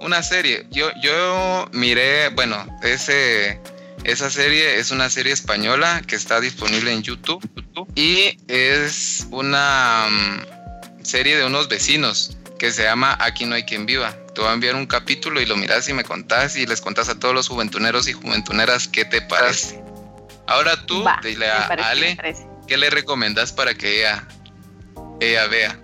una 0.00 0.22
serie. 0.22 0.66
Yo, 0.70 0.90
yo 1.00 1.68
miré, 1.72 2.28
bueno, 2.28 2.66
ese, 2.82 3.60
esa 4.04 4.30
serie 4.30 4.78
es 4.78 4.90
una 4.90 5.08
serie 5.08 5.32
española 5.32 6.02
que 6.06 6.16
está 6.16 6.40
disponible 6.40 6.92
en 6.92 7.02
YouTube. 7.02 7.42
Y 7.94 8.38
es 8.48 9.26
una 9.30 10.06
mm, 10.10 11.04
serie 11.04 11.36
de 11.36 11.44
unos 11.44 11.68
vecinos 11.68 12.36
que 12.58 12.70
se 12.70 12.84
llama 12.84 13.16
Aquí 13.20 13.46
no 13.46 13.54
hay 13.54 13.64
quien 13.64 13.86
viva. 13.86 14.16
Te 14.34 14.40
voy 14.40 14.50
a 14.50 14.54
enviar 14.54 14.74
un 14.74 14.86
capítulo 14.86 15.40
y 15.40 15.46
lo 15.46 15.56
miras 15.56 15.88
y 15.88 15.92
me 15.92 16.04
contás 16.04 16.56
y 16.56 16.66
les 16.66 16.80
contás 16.80 17.08
a 17.08 17.18
todos 17.18 17.34
los 17.34 17.48
juventuneros 17.48 18.08
y 18.08 18.12
juventuneras 18.12 18.88
qué 18.88 19.04
te 19.04 19.22
parece. 19.22 19.82
Ahora 20.46 20.84
tú, 20.86 21.04
dile 21.22 21.48
a 21.48 21.66
Ale, 21.66 22.18
¿qué 22.66 22.76
le 22.76 22.90
recomendas 22.90 23.52
para 23.52 23.74
que 23.74 24.00
ella, 24.00 24.26
ella 25.20 25.46
vea? 25.46 25.80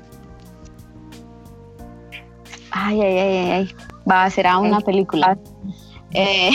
Ay, 2.71 3.01
ay, 3.01 3.19
ay, 3.19 3.51
ay. 3.51 3.75
Va 4.11 4.25
a 4.25 4.31
ser 4.31 4.47
a 4.47 4.59
una 4.59 4.81
película. 4.81 5.39
Eh, 6.13 6.51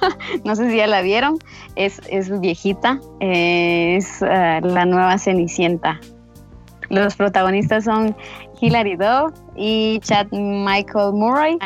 no 0.44 0.56
sé 0.56 0.70
si 0.70 0.76
ya 0.76 0.86
la 0.86 1.02
vieron. 1.02 1.38
Es, 1.76 2.00
es 2.08 2.40
viejita. 2.40 3.00
es 3.20 4.22
eh, 4.22 4.60
la 4.62 4.84
nueva 4.84 5.18
Cenicienta. 5.18 6.00
Los 6.88 7.16
protagonistas 7.16 7.84
son 7.84 8.16
Hilary 8.60 8.96
Duff 8.96 9.32
y 9.56 10.00
Chad 10.00 10.26
Michael 10.32 11.12
Murray. 11.12 11.56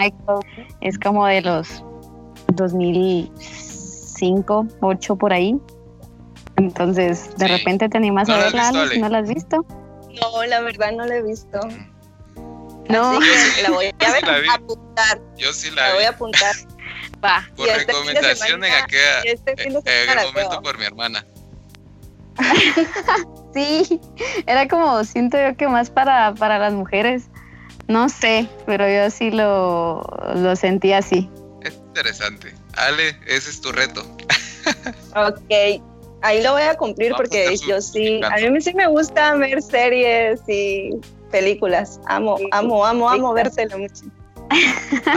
Es 0.80 0.98
como 0.98 1.26
de 1.26 1.40
los 1.40 1.82
2005, 2.54 4.66
8 4.80 5.16
por 5.16 5.32
ahí. 5.32 5.58
Entonces, 6.56 7.34
de 7.36 7.48
repente 7.48 7.88
te 7.88 7.96
animas 7.96 8.28
a 8.28 8.36
verla, 8.36 8.70
¿no 8.98 9.08
la 9.08 9.18
has 9.18 9.28
visto? 9.28 9.64
No, 10.20 10.44
la 10.46 10.60
verdad 10.60 10.92
no 10.92 11.04
la 11.04 11.16
he 11.16 11.22
visto. 11.22 11.58
No, 12.88 13.18
la 13.62 13.70
voy 13.70 13.86
a 13.86 14.54
apuntar. 14.54 15.20
Yo 15.36 15.52
sí 15.52 15.70
la, 15.70 15.88
la 15.88 15.94
voy 15.94 16.04
a 16.04 16.08
apuntar. 16.10 16.54
Va. 17.24 17.48
Por 17.56 17.68
este 17.68 17.92
recomendación 17.92 18.64
en 18.64 18.72
aquella, 18.72 19.20
este 19.22 19.52
en 19.52 19.76
aquel 19.76 20.26
momento 20.26 20.62
por 20.62 20.78
mi 20.78 20.84
hermana. 20.84 21.24
sí, 23.54 24.00
era 24.46 24.68
como, 24.68 25.04
siento 25.04 25.38
yo 25.38 25.56
que 25.56 25.68
más 25.68 25.90
para, 25.90 26.34
para 26.34 26.58
las 26.58 26.72
mujeres. 26.72 27.24
No 27.86 28.08
sé, 28.08 28.48
pero 28.66 28.88
yo 28.88 29.10
sí 29.10 29.30
lo, 29.30 30.02
lo 30.34 30.56
sentí 30.56 30.92
así. 30.92 31.28
Es 31.62 31.74
interesante. 31.74 32.54
Ale, 32.76 33.16
ese 33.26 33.50
es 33.50 33.60
tu 33.60 33.72
reto. 33.72 34.02
ok, 35.16 35.82
ahí 36.22 36.42
lo 36.42 36.52
voy 36.52 36.62
a 36.62 36.74
cumplir 36.76 37.12
porque 37.16 37.56
yo 37.68 37.80
sí, 37.80 38.20
a 38.22 38.50
mí 38.50 38.60
sí 38.60 38.74
me 38.74 38.86
gusta 38.86 39.34
ver 39.34 39.62
series 39.62 40.40
y 40.48 40.90
películas. 41.34 41.98
Amo, 42.06 42.38
amo, 42.52 42.86
amo, 42.86 43.10
amo 43.10 43.32
vérselo 43.32 43.76
mucho. 43.76 44.04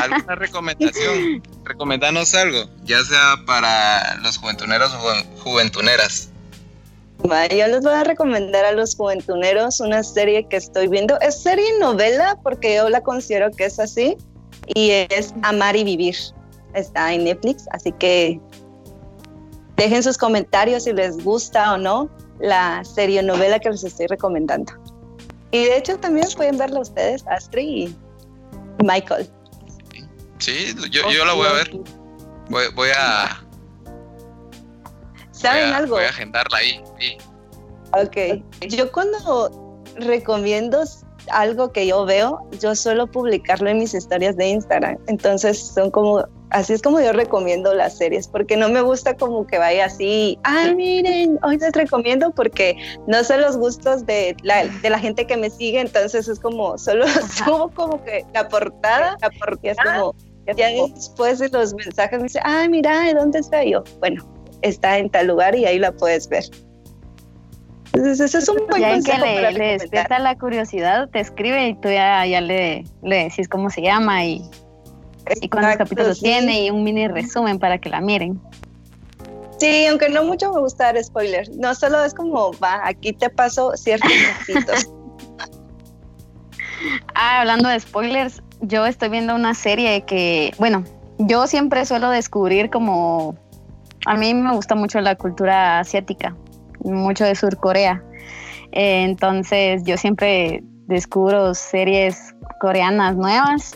¿Alguna 0.01 0.33
recomendación? 0.33 1.43
Recomendanos 1.63 2.33
algo, 2.33 2.63
ya 2.85 3.03
sea 3.03 3.35
para 3.45 4.15
los 4.23 4.35
juventuneros 4.37 4.91
o 4.95 5.43
juventuneras. 5.43 6.29
yo 7.23 7.67
les 7.67 7.81
voy 7.83 7.93
a 7.93 8.03
recomendar 8.03 8.65
a 8.65 8.71
los 8.71 8.95
juventuneros 8.95 9.79
una 9.79 10.01
serie 10.01 10.47
que 10.47 10.57
estoy 10.57 10.87
viendo. 10.87 11.19
Es 11.21 11.43
serie 11.43 11.77
novela 11.79 12.35
porque 12.41 12.77
yo 12.77 12.89
la 12.89 13.01
considero 13.01 13.51
que 13.51 13.65
es 13.65 13.79
así 13.79 14.17
y 14.73 14.89
es 14.89 15.35
Amar 15.43 15.75
y 15.75 15.83
Vivir. 15.83 16.15
Está 16.73 17.13
en 17.13 17.25
Netflix, 17.25 17.67
así 17.71 17.91
que 17.91 18.41
Dejen 19.77 20.01
sus 20.01 20.17
comentarios 20.17 20.85
si 20.85 20.93
les 20.93 21.23
gusta 21.23 21.75
o 21.75 21.77
no 21.77 22.09
la 22.39 22.83
serie 22.83 23.21
novela 23.21 23.59
que 23.59 23.69
les 23.69 23.83
estoy 23.83 24.07
recomendando. 24.07 24.73
Y 25.51 25.63
de 25.65 25.77
hecho 25.77 25.97
también 25.97 26.27
pueden 26.35 26.57
verla 26.57 26.81
ustedes, 26.81 27.25
Astrid 27.27 27.89
y 28.79 28.83
Michael. 28.83 29.29
Sí, 30.39 30.75
yo, 30.91 31.25
la 31.25 31.33
voy 31.33 31.47
a 31.47 31.53
ver. 31.53 31.71
Voy, 32.49 32.89
a... 32.95 33.43
¿Saben 35.31 35.73
algo? 35.73 35.95
Voy 35.95 36.05
a 36.05 36.09
agendarla 36.09 36.57
ahí. 36.57 36.83
Sí. 36.99 37.17
Ok. 37.93 38.43
Yo 38.69 38.91
cuando 38.91 39.83
recomiendo 39.95 40.83
algo 41.31 41.71
que 41.71 41.87
yo 41.87 42.05
veo, 42.05 42.47
yo 42.59 42.75
suelo 42.75 43.07
publicarlo 43.07 43.69
en 43.69 43.79
mis 43.79 43.93
historias 43.93 44.37
de 44.37 44.49
Instagram. 44.49 44.97
Entonces 45.07 45.59
son 45.59 45.91
como 45.91 46.25
así 46.49 46.73
es 46.73 46.81
como 46.81 46.99
yo 46.99 47.11
recomiendo 47.13 47.73
las 47.73 47.97
series, 47.97 48.27
porque 48.27 48.57
no 48.57 48.69
me 48.69 48.81
gusta 48.81 49.15
como 49.15 49.45
que 49.47 49.57
vaya 49.57 49.85
así, 49.85 50.39
ay, 50.43 50.75
miren, 50.75 51.39
hoy 51.43 51.57
les 51.57 51.73
recomiendo 51.73 52.31
porque 52.31 52.77
no 53.07 53.23
sé 53.23 53.37
los 53.37 53.57
gustos 53.57 54.05
de 54.05 54.35
la, 54.43 54.65
de 54.65 54.89
la 54.89 54.99
gente 54.99 55.25
que 55.27 55.37
me 55.37 55.49
sigue, 55.49 55.79
entonces 55.79 56.27
es 56.27 56.39
como, 56.39 56.77
solo 56.77 57.05
subo 57.45 57.69
como 57.69 58.03
que 58.03 58.25
la 58.33 58.47
portada, 58.47 59.17
la 59.21 59.29
portada 59.29 59.71
es 59.71 59.77
como, 59.77 60.15
ya 60.55 60.69
después 60.69 61.39
de 61.39 61.49
los 61.49 61.73
mensajes 61.73 62.19
me 62.19 62.23
dice, 62.23 62.39
ay, 62.43 62.69
mira, 62.69 63.01
¿de 63.01 63.13
dónde 63.13 63.39
está 63.39 63.63
yo? 63.63 63.83
Bueno, 63.99 64.23
está 64.61 64.97
en 64.97 65.09
tal 65.09 65.27
lugar 65.27 65.55
y 65.55 65.65
ahí 65.65 65.79
la 65.79 65.91
puedes 65.91 66.29
ver. 66.29 66.45
Entonces, 67.93 68.19
ese 68.19 68.37
es 68.37 68.49
un 68.49 68.67
buen 68.67 68.81
ya 68.81 68.99
que 69.01 69.17
le, 69.17 69.51
le 69.53 69.77
despierta 69.79 70.19
la 70.19 70.37
curiosidad, 70.37 71.09
te 71.09 71.19
escribe 71.19 71.69
y 71.69 71.73
tú 71.75 71.89
ya, 71.89 72.25
ya 72.25 72.41
le, 72.41 72.83
le 73.01 73.23
decís 73.23 73.49
cómo 73.49 73.69
se 73.69 73.81
llama 73.81 74.23
y 74.23 74.41
y 75.41 75.49
cuántos 75.49 75.77
capítulos 75.77 76.19
tiene 76.19 76.65
y 76.65 76.69
un 76.69 76.83
mini 76.83 77.07
resumen 77.07 77.59
para 77.59 77.77
que 77.77 77.89
la 77.89 78.01
miren. 78.01 78.39
Sí, 79.59 79.87
aunque 79.87 80.09
no 80.09 80.23
mucho 80.23 80.53
me 80.53 80.59
gusta 80.59 80.85
dar 80.85 81.03
spoilers. 81.03 81.49
No, 81.49 81.73
solo 81.73 82.03
es 82.03 82.13
como, 82.13 82.51
va, 82.63 82.79
aquí 82.83 83.13
te 83.13 83.29
paso 83.29 83.75
ciertos 83.75 84.11
ah, 87.15 87.41
hablando 87.41 87.69
de 87.69 87.79
spoilers, 87.79 88.41
yo 88.61 88.85
estoy 88.85 89.09
viendo 89.09 89.35
una 89.35 89.53
serie 89.53 90.01
que, 90.01 90.53
bueno, 90.59 90.83
yo 91.19 91.47
siempre 91.47 91.85
suelo 91.85 92.09
descubrir 92.09 92.69
como, 92.69 93.35
a 94.05 94.15
mí 94.15 94.33
me 94.33 94.53
gusta 94.53 94.75
mucho 94.75 95.01
la 95.01 95.15
cultura 95.15 95.79
asiática, 95.79 96.35
mucho 96.83 97.23
de 97.23 97.35
Sur 97.35 97.57
Corea. 97.57 98.03
entonces 98.71 99.83
yo 99.85 99.97
siempre 99.97 100.63
descubro 100.87 101.53
series 101.53 102.35
coreanas 102.61 103.15
nuevas 103.15 103.75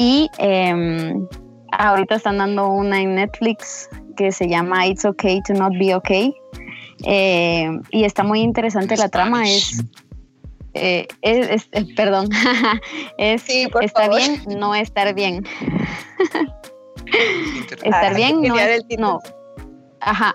y 0.00 0.30
em, 0.38 1.28
ahorita 1.72 2.14
están 2.14 2.38
dando 2.38 2.68
una 2.68 3.02
en 3.02 3.16
Netflix 3.16 3.86
que 4.16 4.32
se 4.32 4.48
llama 4.48 4.86
It's 4.86 5.04
Okay 5.04 5.42
to 5.42 5.52
Not 5.52 5.74
Be 5.78 5.94
Okay. 5.94 6.34
Eh, 7.04 7.70
y 7.90 8.04
está 8.04 8.22
muy 8.22 8.40
interesante 8.40 8.96
la 8.96 9.10
trama. 9.10 9.46
Es, 9.46 9.84
eh, 10.72 11.06
es, 11.20 11.68
eh, 11.72 11.84
perdón, 11.94 12.30
es 13.18 13.44
estar 13.46 14.08
bien, 14.08 14.42
no 14.58 14.74
estar 14.74 15.14
bien. 15.14 15.46
estar 17.84 18.14
bien, 18.14 18.40
no, 18.40 18.56
no. 18.98 19.20
Ajá, 20.00 20.34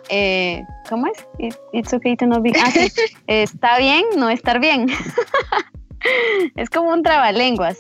¿cómo 0.88 1.08
es? 1.08 1.28
it's 1.74 1.92
okay 1.92 2.16
to 2.16 2.28
not 2.28 2.44
be. 2.44 2.54
Ah, 2.56 2.72
está 3.28 3.80
bien, 3.80 4.04
no 4.16 4.30
estar 4.30 4.60
bien. 4.60 4.90
es 6.56 6.70
como 6.70 6.92
un 6.92 7.02
trabalenguas, 7.02 7.80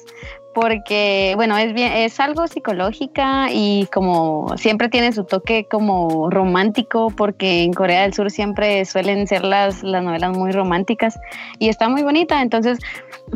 porque, 0.55 1.33
bueno, 1.35 1.57
es 1.57 1.74
bien, 1.74 1.91
es 1.91 2.17
algo 2.21 2.47
psicológica 2.47 3.50
y 3.51 3.88
como 3.93 4.57
siempre 4.57 4.88
tiene 4.88 5.12
su 5.12 5.25
toque 5.25 5.67
como 5.69 6.29
romántico, 6.29 7.12
porque 7.12 7.63
en 7.63 7.74
Corea 7.74 8.03
del 8.03 8.13
Sur 8.13 8.31
siempre 8.31 8.85
suelen 8.85 9.27
ser 9.27 9.43
las, 9.43 9.83
las 9.83 10.01
novelas 10.01 10.35
muy 10.35 10.53
románticas 10.53 11.19
y 11.59 11.67
está 11.67 11.89
muy 11.89 12.03
bonita. 12.03 12.41
Entonces, 12.41 12.79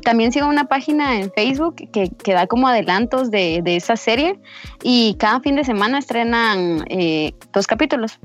también 0.01 0.31
sigo 0.31 0.47
una 0.47 0.69
página 0.69 1.19
en 1.19 1.29
Facebook 1.33 1.75
que, 1.91 2.09
que 2.09 2.33
da 2.33 2.47
como 2.47 2.69
adelantos 2.69 3.29
de, 3.31 3.61
de, 3.63 3.75
esa 3.75 3.97
serie 3.97 4.39
y 4.81 5.15
cada 5.19 5.41
fin 5.41 5.57
de 5.57 5.65
semana 5.65 5.99
estrenan 5.99 6.85
eh, 6.87 7.33
dos 7.51 7.67
capítulos. 7.67 8.17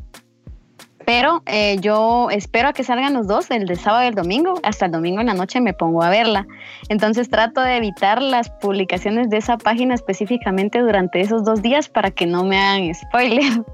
Pero 1.06 1.42
eh, 1.46 1.76
yo 1.80 2.28
espero 2.30 2.68
a 2.68 2.72
que 2.72 2.84
salgan 2.84 3.12
los 3.14 3.26
dos, 3.26 3.50
el 3.50 3.66
de 3.66 3.76
sábado 3.76 4.04
y 4.04 4.06
el 4.08 4.14
domingo. 4.14 4.54
Hasta 4.62 4.86
el 4.86 4.92
domingo 4.92 5.20
en 5.20 5.26
la 5.26 5.34
noche 5.34 5.60
me 5.60 5.74
pongo 5.74 6.02
a 6.02 6.10
verla. 6.10 6.46
Entonces 6.88 7.28
trato 7.28 7.60
de 7.60 7.76
evitar 7.76 8.22
las 8.22 8.48
publicaciones 8.50 9.28
de 9.30 9.36
esa 9.38 9.58
página 9.58 9.94
específicamente 9.94 10.78
durante 10.78 11.20
esos 11.20 11.44
dos 11.44 11.62
días 11.62 11.88
para 11.88 12.10
que 12.10 12.26
no 12.26 12.44
me 12.44 12.58
hagan 12.58 12.94
spoiler. 12.94 13.64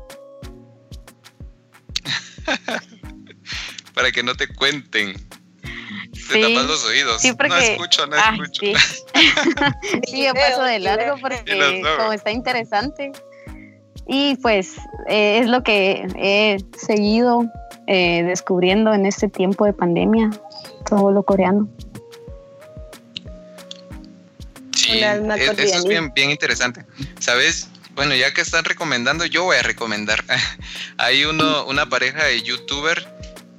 para 3.94 4.10
que 4.10 4.22
no 4.22 4.34
te 4.34 4.48
cuenten. 4.48 5.14
Te 6.30 6.40
tapas 6.40 6.66
los 6.66 6.84
oídos. 6.84 7.24
No 7.24 7.56
escucho, 7.56 8.06
no 8.06 8.16
ah, 8.16 8.32
escucho. 8.34 8.62
Sí, 10.06 10.22
yo 10.24 10.34
paso 10.34 10.62
de 10.62 10.78
largo 10.78 11.16
porque 11.20 11.42
como 11.96 12.12
está 12.12 12.30
interesante. 12.30 13.12
Y 14.12 14.34
pues 14.38 14.76
eh, 15.08 15.38
es 15.38 15.46
lo 15.46 15.62
que 15.62 16.04
he 16.16 16.58
seguido 16.76 17.44
eh, 17.86 18.24
descubriendo 18.24 18.92
en 18.92 19.06
este 19.06 19.28
tiempo 19.28 19.64
de 19.66 19.72
pandemia, 19.72 20.30
todo 20.84 21.12
lo 21.12 21.22
coreano. 21.22 21.68
Sí, 24.74 25.00
eso 25.00 25.52
es 25.52 25.84
bien, 25.84 26.12
bien 26.12 26.30
interesante. 26.30 26.84
¿Sabes? 27.20 27.68
Bueno, 27.94 28.16
ya 28.16 28.34
que 28.34 28.40
están 28.40 28.64
recomendando, 28.64 29.26
yo 29.26 29.44
voy 29.44 29.58
a 29.58 29.62
recomendar. 29.62 30.24
Hay 30.96 31.24
uno, 31.24 31.64
una 31.66 31.88
pareja 31.88 32.24
de 32.24 32.42
youtuber 32.42 33.06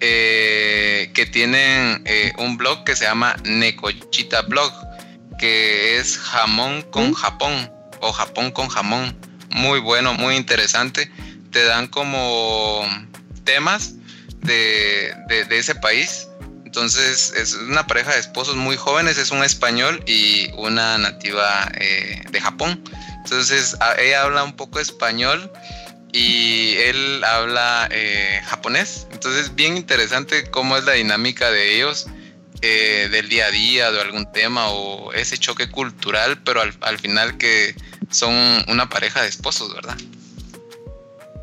eh, 0.02 1.12
que 1.14 1.26
tienen 1.28 2.04
un 2.40 2.58
blog 2.58 2.84
que 2.84 2.98
se 2.98 3.06
llama 3.06 3.38
Necochita 3.46 4.42
Blog, 4.42 4.74
que 5.40 5.98
es 5.98 6.18
jamón 6.18 6.82
con 6.92 7.14
Japón 7.14 7.72
o 8.02 8.12
Japón 8.12 8.52
con 8.52 8.68
jamón 8.68 9.31
muy 9.52 9.80
bueno, 9.80 10.14
muy 10.14 10.36
interesante. 10.36 11.12
Te 11.52 11.64
dan 11.64 11.88
como 11.88 12.86
temas 13.44 13.96
de, 14.42 15.14
ese 15.50 15.76
país. 15.76 16.28
Entonces 16.66 17.34
es 17.36 17.54
una 17.56 17.86
pareja 17.86 18.14
de 18.14 18.20
esposos 18.20 18.56
muy 18.56 18.78
jóvenes, 18.78 19.18
es 19.18 19.32
un 19.32 19.44
español 19.44 20.02
y 20.08 20.50
una 20.54 20.98
nativa 20.98 21.70
eh, 21.76 22.24
de 22.32 22.42
Japón. 22.42 22.82
Entonces 23.24 23.78
ella 24.00 24.24
habla 24.24 24.44
un 24.44 24.56
poco 24.56 24.80
español 24.80 25.52
y 26.14 26.76
él 26.78 27.24
habla 27.26 27.90
eh, 27.92 28.42
japonés. 28.46 29.08
Entonces 29.12 29.54
bien 29.54 29.76
interesante 29.76 30.50
cómo 30.50 30.78
es 30.78 30.86
la 30.86 30.94
dinámica 30.94 31.52
de 31.52 31.76
ellos. 31.76 32.08
Eh, 32.64 33.10
del 33.12 33.28
día 33.28 33.48
a 33.48 33.52
día, 33.52 33.92
de 33.92 34.02
algún 34.02 34.32
tema 34.32 34.70
o 34.70 35.14
ese 35.14 35.36
choque 35.38 35.72
cultural, 35.72 36.38
pero 36.44 36.62
al, 36.62 36.74
al 36.82 37.00
final 37.00 37.38
que 37.40 37.76
son 38.12 38.36
una 38.68 38.88
pareja 38.88 39.24
de 39.24 39.30
esposos, 39.30 39.74
¿verdad? 39.74 39.98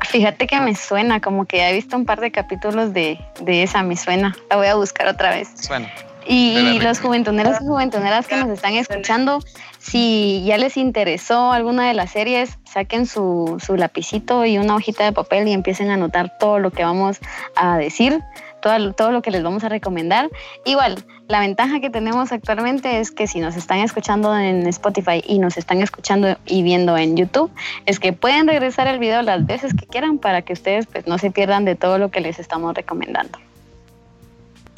Fíjate 0.09 0.47
que 0.47 0.59
me 0.61 0.75
suena, 0.75 1.19
como 1.19 1.45
que 1.45 1.57
ya 1.57 1.69
he 1.69 1.73
visto 1.73 1.97
un 1.97 2.05
par 2.05 2.21
de 2.21 2.31
capítulos 2.31 2.93
de, 2.93 3.19
esa, 3.45 3.83
me 3.83 3.97
suena. 3.97 4.35
La 4.49 4.55
voy 4.55 4.67
a 4.67 4.75
buscar 4.75 5.07
otra 5.07 5.31
vez. 5.31 5.49
Suena. 5.55 5.91
Y 6.25 6.79
los 6.79 6.99
juventuneros 6.99 7.57
y 7.61 7.65
juventuneras 7.65 8.27
que 8.27 8.35
nos 8.35 8.49
están 8.49 8.73
escuchando, 8.75 9.39
si 9.79 10.43
ya 10.45 10.57
les 10.57 10.77
interesó 10.77 11.51
alguna 11.51 11.87
de 11.87 11.95
las 11.95 12.11
series, 12.11 12.59
saquen 12.71 13.07
su, 13.07 13.57
su 13.65 13.75
lapicito 13.75 14.45
y 14.45 14.57
una 14.57 14.75
hojita 14.75 15.05
de 15.05 15.11
papel 15.11 15.47
y 15.47 15.53
empiecen 15.53 15.89
a 15.89 15.95
anotar 15.95 16.37
todo 16.37 16.59
lo 16.59 16.71
que 16.71 16.83
vamos 16.83 17.17
a 17.55 17.77
decir 17.77 18.21
todo, 18.61 18.93
todo 18.93 19.11
lo 19.11 19.21
que 19.21 19.31
les 19.31 19.43
vamos 19.43 19.63
a 19.63 19.69
recomendar. 19.69 20.29
Igual, 20.65 21.03
la 21.27 21.39
ventaja 21.39 21.79
que 21.79 21.89
tenemos 21.89 22.31
actualmente 22.31 22.99
es 22.99 23.11
que 23.11 23.27
si 23.27 23.39
nos 23.39 23.55
están 23.55 23.79
escuchando 23.79 24.35
en 24.35 24.65
Spotify 24.67 25.21
y 25.25 25.39
nos 25.39 25.57
están 25.57 25.81
escuchando 25.81 26.37
y 26.45 26.63
viendo 26.63 26.97
en 26.97 27.15
YouTube, 27.15 27.51
es 27.85 27.99
que 27.99 28.13
pueden 28.13 28.47
regresar 28.47 28.87
el 28.87 28.97
video 28.97 29.21
las 29.21 29.45
veces 29.45 29.73
que 29.73 29.85
quieran 29.85 30.17
para 30.17 30.41
que 30.41 30.53
ustedes 30.53 30.87
pues, 30.87 31.05
no 31.05 31.17
se 31.19 31.29
pierdan 31.29 31.65
de 31.65 31.75
todo 31.75 31.97
lo 31.99 32.09
que 32.09 32.19
les 32.19 32.39
estamos 32.39 32.73
recomendando. 32.73 33.37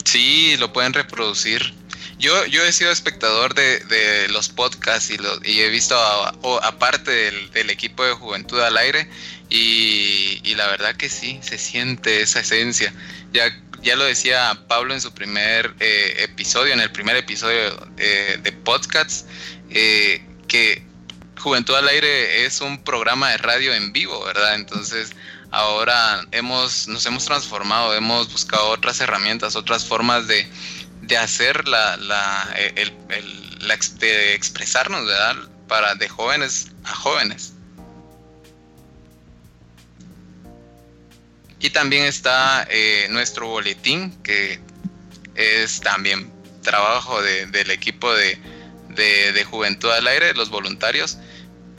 Sí, 0.04 0.58
lo 0.58 0.74
pueden 0.74 0.94
reproducir. 0.94 1.74
Yo, 2.20 2.46
yo 2.46 2.64
he 2.64 2.72
sido 2.72 2.92
espectador 2.92 3.56
de, 3.56 3.80
de 3.86 4.28
los 4.28 4.50
podcasts 4.50 5.10
y, 5.10 5.18
lo, 5.18 5.44
y 5.44 5.62
he 5.62 5.70
visto 5.70 5.96
aparte 6.62 7.10
del, 7.10 7.52
del, 7.52 7.70
equipo 7.70 8.04
de 8.04 8.12
Juventud 8.12 8.60
al 8.60 8.78
Aire 8.78 9.10
y, 9.50 10.40
y, 10.44 10.56
la 10.56 10.68
verdad 10.68 10.96
que 10.96 11.10
sí, 11.10 11.40
se 11.42 11.58
siente 11.58 12.22
esa 12.22 12.42
esencia. 12.42 12.94
Ya 13.34 13.46
ya 13.82 13.96
lo 13.96 14.04
decía 14.06 14.58
Pablo 14.68 14.94
en 14.94 15.02
su 15.02 15.14
primer 15.14 15.76
eh, 15.80 16.16
episodio, 16.20 16.74
en 16.74 16.80
el 16.80 16.92
primer 16.92 17.16
episodio 17.16 17.88
eh, 17.98 18.40
de 18.42 18.52
podcast, 18.52 19.28
eh, 19.70 20.24
que 20.48 20.84
Juventud 21.40 21.76
al 21.76 21.88
Aire 21.88 22.46
es 22.46 22.62
un 22.62 22.84
programa 22.84 23.30
de 23.32 23.38
radio 23.38 23.74
en 23.74 23.92
vivo, 23.92 24.24
¿verdad? 24.24 24.56
Entonces 24.56 25.12
ahora 25.50 26.24
hemos, 26.32 26.88
nos 26.88 27.06
hemos 27.06 27.26
transformado, 27.26 27.96
hemos 27.96 28.32
buscado 28.32 28.70
otras 28.70 29.02
herramientas, 29.02 29.56
otras 29.56 29.86
formas 29.86 30.28
de, 30.28 30.48
hacer 31.18 31.68
la, 31.68 31.98
la, 31.98 32.56
el, 32.76 32.94
de 34.00 34.34
expresarnos, 34.34 35.06
¿verdad? 35.06 35.36
Para 35.68 35.96
de 35.96 36.08
jóvenes 36.08 36.72
a 36.86 36.96
jóvenes. 36.96 37.54
Y 41.62 41.70
también 41.70 42.06
está 42.06 42.68
eh, 42.70 43.08
nuestro 43.10 43.48
boletín, 43.48 44.12
que 44.24 44.60
es 45.36 45.80
también 45.82 46.32
trabajo 46.62 47.22
del 47.22 47.72
equipo 47.72 48.12
de, 48.14 48.40
Juventud 49.50 49.90
al 49.92 50.08
Aire, 50.08 50.34
los 50.34 50.50
voluntarios. 50.50 51.18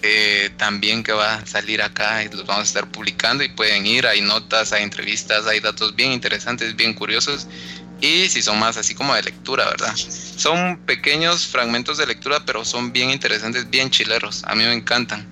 Eh, 0.05 0.51
también 0.57 1.05
que 1.05 1.13
va 1.13 1.35
a 1.35 1.47
salir 1.47 1.81
acá 1.81 2.25
y 2.25 2.29
los 2.29 2.45
vamos 2.45 2.63
a 2.63 2.67
estar 2.67 2.91
publicando 2.91 3.45
y 3.45 3.49
pueden 3.51 3.87
ir, 3.87 4.05
hay 4.05 4.21
notas, 4.21 4.73
hay 4.73 4.83
entrevistas, 4.83 5.47
hay 5.47 5.61
datos 5.61 5.95
bien 5.95 6.11
interesantes, 6.11 6.75
bien 6.75 6.93
curiosos 6.93 7.47
y 8.03 8.29
si 8.29 8.43
son 8.43 8.59
más 8.59 8.77
así 8.77 8.97
como 8.97 9.15
de 9.15 9.23
lectura, 9.23 9.65
¿verdad? 9.67 9.95
Son 9.95 10.77
pequeños 10.79 11.47
fragmentos 11.47 11.99
de 11.99 12.07
lectura, 12.07 12.43
pero 12.45 12.65
son 12.65 12.93
bien 12.93 13.11
interesantes, 13.11 13.71
bien 13.71 13.91
chileros, 13.91 14.43
a 14.45 14.57
mí 14.57 14.65
me 14.65 14.75
encantan. 14.75 15.25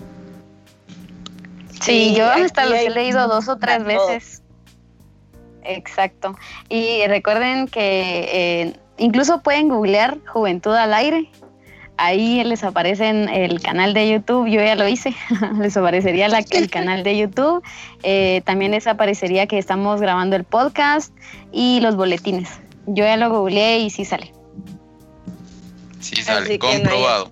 Sí, 1.83 2.15
yo 2.17 2.31
hasta 2.31 2.67
los 2.67 2.79
he 2.79 2.91
leído 2.91 3.27
dos 3.27 3.49
o 3.49 3.57
tres 3.57 3.83
veces. 3.85 4.40
Exacto. 5.65 6.37
Y 6.69 7.07
recuerden 7.07 7.67
que 7.69 8.29
eh, 8.33 8.73
incluso 8.99 9.43
pueden 9.43 9.69
googlear 9.69 10.19
Juventud 10.27 10.75
al 10.75 10.95
Aire. 10.95 11.31
Ahí 11.97 12.43
les 12.45 12.65
aparece 12.65 13.09
en 13.09 13.29
el 13.29 13.61
canal 13.61 13.93
de 13.93 14.11
YouTube, 14.11 14.49
yo 14.49 14.63
ya 14.63 14.75
lo 14.75 14.89
hice, 14.89 15.15
les 15.61 15.77
aparecería 15.77 16.27
el 16.27 16.71
canal 16.71 17.03
de 17.03 17.19
YouTube. 17.19 17.63
Eh, 18.03 18.41
también 18.47 18.71
les 18.71 18.87
aparecería 18.87 19.47
que 19.47 19.59
estamos 19.59 20.01
grabando 20.01 20.35
el 20.37 20.45
podcast 20.45 21.15
y 21.53 21.81
los 21.81 21.97
boletines. 21.97 22.49
Yo 22.87 23.05
ya 23.05 23.19
lo 23.19 23.29
googleé 23.31 23.81
y 23.81 23.91
sí 23.91 24.07
sale. 24.07 24.33
Sí 26.01 26.17
sale, 26.23 26.59
comprobado. 26.59 27.31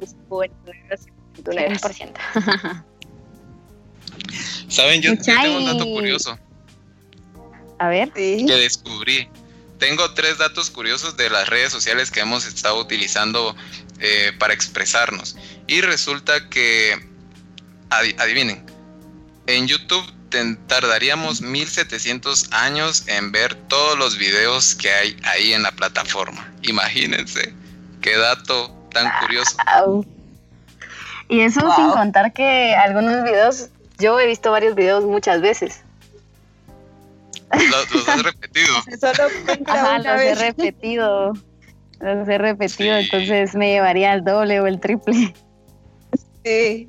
100%. 1.42 2.84
Saben, 4.68 5.00
yo, 5.00 5.16
tengo 5.18 5.56
un 5.56 5.64
dato 5.64 5.84
curioso. 5.86 6.38
A 7.78 7.88
ver. 7.88 8.12
Que 8.12 8.44
descubrí. 8.46 9.28
Tengo 9.78 10.12
tres 10.14 10.38
datos 10.38 10.70
curiosos 10.70 11.16
de 11.16 11.30
las 11.30 11.48
redes 11.48 11.70
sociales 11.72 12.10
que 12.10 12.20
hemos 12.20 12.46
estado 12.46 12.80
utilizando 12.80 13.54
eh, 14.00 14.32
para 14.38 14.52
expresarnos. 14.52 15.36
Y 15.66 15.80
resulta 15.80 16.48
que, 16.48 16.98
adivinen, 17.90 18.64
en 19.46 19.68
YouTube 19.68 20.04
tardaríamos 20.66 21.40
1700 21.40 22.52
años 22.52 23.04
en 23.06 23.32
ver 23.32 23.54
todos 23.54 23.96
los 23.98 24.18
videos 24.18 24.74
que 24.74 24.90
hay 24.90 25.16
ahí 25.24 25.52
en 25.52 25.62
la 25.62 25.72
plataforma. 25.72 26.52
Imagínense, 26.62 27.54
qué 28.02 28.16
dato 28.16 28.70
tan 28.92 29.10
curioso. 29.20 29.56
Y 31.28 31.40
eso 31.40 31.60
sin 31.76 31.90
contar 31.90 32.32
que 32.32 32.74
algunos 32.74 33.22
videos, 33.24 33.68
yo 33.98 34.18
he 34.18 34.26
visto 34.26 34.50
varios 34.50 34.74
videos 34.74 35.04
muchas 35.04 35.40
veces. 35.40 35.82
Los, 37.52 38.08
has 38.08 38.22
repetido. 38.22 38.74
Ajá, 39.66 39.98
los 39.98 40.20
he 40.20 40.34
repetido. 40.46 41.32
Los 42.00 42.28
he 42.28 42.38
repetido, 42.38 42.96
entonces 42.96 43.54
me 43.54 43.70
llevaría 43.70 44.14
el 44.14 44.24
doble 44.24 44.60
o 44.60 44.66
el 44.66 44.78
triple. 44.78 45.34
Sí, 46.44 46.88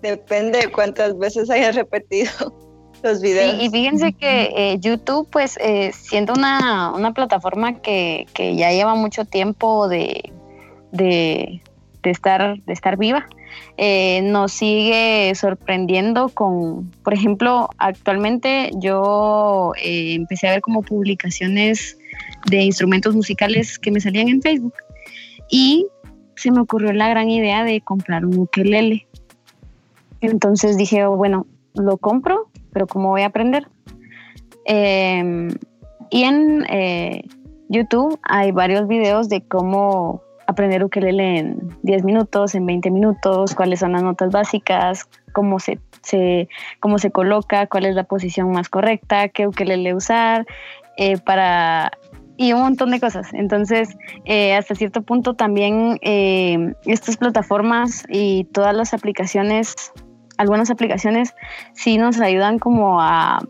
depende 0.00 0.60
de 0.60 0.72
cuántas 0.72 1.18
veces 1.18 1.50
hayas 1.50 1.74
repetido 1.74 2.32
los 3.02 3.20
videos. 3.20 3.62
y 3.62 3.68
fíjense 3.68 4.12
que 4.14 4.50
eh, 4.56 4.78
YouTube, 4.80 5.28
pues, 5.30 5.58
eh, 5.60 5.92
siendo 5.92 6.32
una, 6.32 6.92
una 6.92 7.12
plataforma 7.12 7.80
que, 7.80 8.26
que, 8.32 8.56
ya 8.56 8.70
lleva 8.70 8.94
mucho 8.94 9.26
tiempo 9.26 9.88
de, 9.88 10.32
de, 10.92 11.62
de, 12.04 12.10
estar, 12.10 12.62
de 12.62 12.72
estar 12.72 12.96
viva, 12.96 13.26
eh, 13.76 14.20
nos 14.22 14.52
sigue 14.52 15.32
sorprendiendo 15.34 16.28
con, 16.28 16.90
por 17.02 17.14
ejemplo, 17.14 17.68
actualmente 17.78 18.70
yo 18.78 19.72
eh, 19.82 20.14
empecé 20.14 20.46
a 20.46 20.52
ver 20.52 20.60
como 20.60 20.82
publicaciones 20.82 21.98
de 22.46 22.62
instrumentos 22.62 23.16
musicales 23.16 23.78
que 23.78 23.90
me 23.90 24.00
salían 24.00 24.28
en 24.28 24.42
Facebook 24.42 24.74
y 25.50 25.86
se 26.36 26.50
me 26.52 26.60
ocurrió 26.60 26.92
la 26.92 27.08
gran 27.08 27.30
idea 27.30 27.64
de 27.64 27.80
comprar 27.80 28.24
un 28.24 28.38
ukelele. 28.38 29.06
Entonces 30.20 30.76
dije, 30.76 31.04
oh, 31.04 31.16
bueno, 31.16 31.46
lo 31.74 31.96
compro, 31.96 32.50
pero 32.72 32.86
¿cómo 32.86 33.10
voy 33.10 33.22
a 33.22 33.26
aprender? 33.26 33.66
Em, 34.66 35.48
y 36.10 36.22
en 36.22 36.64
eh, 36.70 37.22
YouTube 37.68 38.18
hay 38.22 38.52
varios 38.52 38.88
videos 38.88 39.28
de 39.28 39.42
cómo 39.42 40.22
aprender 40.46 40.84
ukelele 40.84 41.38
en 41.38 41.76
10 41.82 42.04
minutos, 42.04 42.54
en 42.54 42.66
20 42.66 42.90
minutos, 42.90 43.54
cuáles 43.54 43.80
son 43.80 43.92
las 43.92 44.02
notas 44.02 44.30
básicas, 44.30 45.08
cómo 45.32 45.58
se, 45.58 45.78
cómo 46.80 46.98
se 46.98 47.10
coloca, 47.10 47.66
cuál 47.66 47.86
es 47.86 47.94
la 47.94 48.04
posición 48.04 48.50
más 48.52 48.68
correcta, 48.68 49.28
qué 49.28 49.46
ukelele 49.46 49.94
usar, 49.94 50.46
eh, 50.96 51.18
para 51.18 51.92
y 52.36 52.52
un 52.52 52.60
montón 52.62 52.90
de 52.90 53.00
cosas. 53.00 53.32
Entonces, 53.32 53.96
eh, 54.24 54.54
hasta 54.54 54.74
cierto 54.74 55.02
punto 55.02 55.34
también 55.34 55.98
eh, 56.02 56.74
estas 56.84 57.16
plataformas 57.16 58.04
y 58.08 58.44
todas 58.52 58.74
las 58.74 58.92
aplicaciones, 58.92 59.92
algunas 60.36 60.70
aplicaciones 60.70 61.34
sí 61.74 61.96
nos 61.96 62.20
ayudan 62.20 62.58
como 62.58 63.00
a 63.00 63.40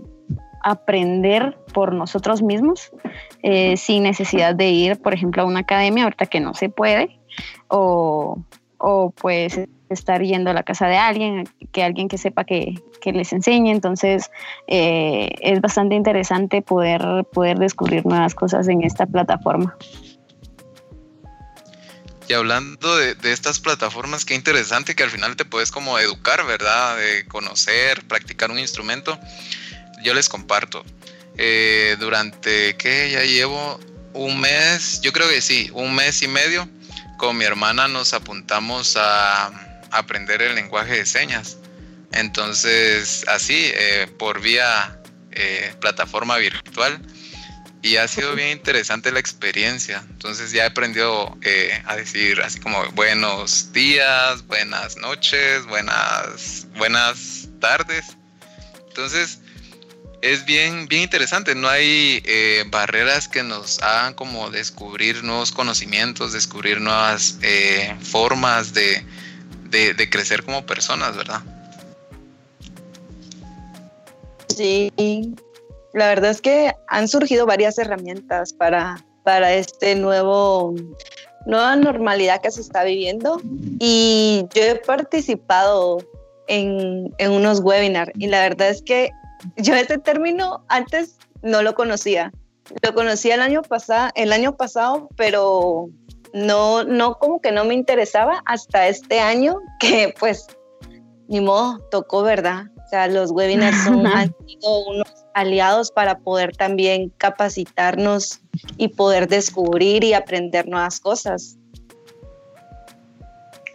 aprender 0.65 1.57
por 1.75 1.93
nosotros 1.93 2.43
mismos 2.43 2.91
eh, 3.43 3.77
sin 3.77 4.03
necesidad 4.03 4.55
de 4.55 4.71
ir, 4.71 5.01
por 5.01 5.13
ejemplo, 5.13 5.43
a 5.43 5.45
una 5.45 5.61
academia, 5.61 6.05
ahorita 6.05 6.27
que 6.27 6.41
no 6.41 6.55
se 6.55 6.71
puede, 6.71 7.21
o, 7.69 8.39
o 8.79 9.11
pues 9.11 9.61
estar 9.91 10.23
yendo 10.23 10.51
a 10.51 10.55
la 10.55 10.63
casa 10.63 10.87
de 10.87 10.97
alguien, 10.97 11.47
que 11.71 11.83
alguien 11.85 12.09
que 12.09 12.17
sepa 12.17 12.45
que, 12.45 12.83
que 13.03 13.13
les 13.13 13.33
enseñe. 13.35 13.71
Entonces 13.71 14.31
eh, 14.67 15.29
es 15.41 15.61
bastante 15.61 15.95
interesante 15.97 16.63
poder, 16.63 17.27
poder 17.31 17.59
descubrir 17.59 18.07
nuevas 18.07 18.35
cosas 18.35 18.67
en 18.69 18.83
esta 18.83 19.05
plataforma. 19.05 19.77
Y 22.27 22.33
hablando 22.33 22.97
de, 22.97 23.15
de, 23.17 23.33
estas 23.33 23.61
plataformas, 23.61 24.25
qué 24.25 24.35
interesante 24.35 24.95
que 24.95 25.03
al 25.03 25.11
final 25.11 25.37
te 25.37 25.45
puedes 25.45 25.71
como 25.71 25.99
educar, 25.99 26.47
¿verdad? 26.47 26.97
De 26.97 27.27
conocer, 27.27 28.03
practicar 28.09 28.51
un 28.51 28.59
instrumento 28.59 29.19
yo 30.05 30.15
les 30.15 30.29
comparto. 30.29 30.85
Eh, 31.37 31.97
durante 31.99 32.77
que 32.77 33.11
ya 33.11 33.25
llevo 33.25 33.81
un 34.13 34.41
mes, 34.41 35.01
yo 35.01 35.13
creo 35.13 35.29
que 35.29 35.41
sí, 35.41 35.71
un 35.75 35.93
mes 35.95 36.23
y 36.23 36.29
medio, 36.29 36.69
con 37.17 37.37
mi 37.37 37.45
hermana 37.45 37.89
nos 37.89 38.15
apuntamos 38.15 38.97
a, 38.97 39.51
aprender 39.91 40.43
el 40.43 40.55
lenguaje 40.55 40.99
de 40.99 41.07
señas. 41.07 41.57
Entonces, 42.13 43.25
así, 43.29 43.71
eh, 43.75 44.09
por 44.19 44.41
vía 44.41 45.01
eh, 45.33 45.75
plataforma 45.81 46.37
virtual. 46.37 47.01
Y 47.83 47.97
ha 47.97 48.09
sido 48.09 48.35
bien 48.35 48.49
interesante 48.49 49.13
la 49.13 49.21
experiencia. 49.21 50.03
Entonces 50.11 50.53
ya 50.53 50.65
he 50.65 50.67
aprendido 50.67 51.39
a 51.85 51.97
decir 51.97 52.41
así 52.41 52.59
como 52.59 52.83
buenos 52.93 53.73
días, 53.73 54.47
buenas 54.47 54.97
noches, 54.97 55.67
buenas, 55.67 56.67
buenas 56.79 57.47
tardes. 57.61 58.17
Entonces, 58.89 59.41
es 60.25 60.47
bien, 60.47 60.89
bien 60.89 61.03
interesante. 61.03 61.55
No 61.55 61.69
hay 61.69 62.23
eh, 62.25 62.65
barreras 62.69 63.29
que 63.29 63.43
nos 63.43 63.79
hagan 63.83 64.15
como 64.15 64.51
descubrir 64.51 65.23
nuevos 65.23 65.53
conocimientos, 65.53 66.33
descubrir 66.33 66.81
nuevas 66.81 67.39
eh, 67.43 67.95
formas 68.01 68.73
de, 68.73 69.05
crecer 70.11 70.43
como 70.45 70.65
personas, 70.65 71.15
¿verdad? 71.15 71.43
Sí, 74.49 74.91
la 75.93 76.09
verdad 76.09 76.31
es 76.31 76.41
que 76.41 76.73
han 76.89 77.07
surgido 77.07 77.45
varias 77.45 77.77
herramientas 77.77 78.55
para, 78.55 79.05
para 79.25 79.53
este 79.53 79.95
nuevo 79.95 80.75
nueva 81.45 81.77
normalidad 81.77 82.41
que 82.41 82.51
se 82.51 82.63
está 82.63 82.85
viviendo 82.85 83.43
y 83.79 84.47
yo 84.55 84.63
he 84.63 84.77
participado 84.77 85.99
en, 86.47 87.13
en 87.19 87.33
unos 87.33 87.61
webinars 87.61 88.13
y 88.17 88.29
la 88.29 88.41
verdad 88.41 88.71
es 88.71 88.81
que 88.81 89.11
yo 89.57 89.75
ese 89.75 89.99
término 89.99 90.65
antes 90.69 91.19
no 91.43 91.63
lo 91.63 91.75
conocía. 91.75 92.33
Lo 92.83 92.95
conocía 92.95 93.35
el 93.35 93.43
año 93.43 93.63
pasado, 93.63 94.11
el 94.15 94.33
año 94.33 94.57
pasado, 94.57 95.09
pero 95.17 95.89
no, 96.33 96.85
no 96.85 97.19
como 97.19 97.41
que 97.41 97.53
no 97.53 97.65
me 97.65 97.75
interesaba 97.75 98.43
hasta 98.47 98.89
este 98.89 99.21
año 99.21 99.59
que 99.81 100.15
pues 100.19 100.47
ni 101.29 101.41
modo, 101.41 101.79
tocó, 101.91 102.23
¿verdad? 102.23 102.65
O 102.85 102.89
sea, 102.89 103.09
los 103.09 103.31
webinars 103.31 103.85
son, 103.85 104.07
han 104.07 104.35
sido 104.47 104.87
unos 104.89 105.09
aliados 105.35 105.91
para 105.91 106.19
poder 106.19 106.57
también 106.57 107.11
capacitarnos 107.17 108.41
y 108.77 108.89
poder 108.89 109.29
descubrir 109.29 110.05
y 110.05 110.15
aprender 110.15 110.69
nuevas 110.69 111.01
cosas. 111.01 111.57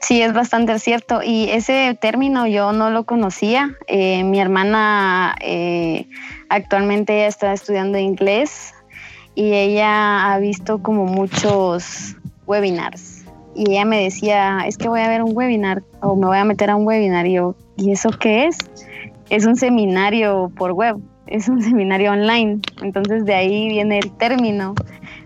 Sí, 0.01 0.21
es 0.21 0.33
bastante 0.33 0.79
cierto. 0.79 1.21
Y 1.23 1.49
ese 1.49 1.97
término 1.99 2.47
yo 2.47 2.71
no 2.71 2.89
lo 2.89 3.03
conocía. 3.03 3.75
Eh, 3.87 4.23
mi 4.23 4.39
hermana 4.39 5.35
eh, 5.41 6.07
actualmente 6.49 7.27
está 7.27 7.53
estudiando 7.53 7.97
inglés 7.97 8.73
y 9.35 9.53
ella 9.53 10.31
ha 10.31 10.39
visto 10.39 10.81
como 10.81 11.05
muchos 11.05 12.15
webinars. 12.45 13.25
Y 13.55 13.71
ella 13.71 13.85
me 13.85 14.03
decía, 14.03 14.63
es 14.65 14.77
que 14.77 14.87
voy 14.87 15.01
a 15.01 15.09
ver 15.09 15.21
un 15.21 15.35
webinar 15.35 15.83
o 16.01 16.15
me 16.15 16.27
voy 16.27 16.37
a 16.37 16.45
meter 16.45 16.69
a 16.69 16.75
un 16.75 16.85
webinar. 16.85 17.27
Y 17.27 17.33
yo, 17.33 17.55
¿y 17.75 17.91
eso 17.91 18.09
qué 18.09 18.47
es? 18.47 18.57
Es 19.29 19.45
un 19.45 19.57
seminario 19.57 20.51
por 20.55 20.71
web, 20.71 20.97
es 21.27 21.49
un 21.49 21.61
seminario 21.61 22.13
online. 22.13 22.59
Entonces 22.81 23.25
de 23.25 23.35
ahí 23.35 23.67
viene 23.67 23.99
el 23.99 24.11
término, 24.11 24.75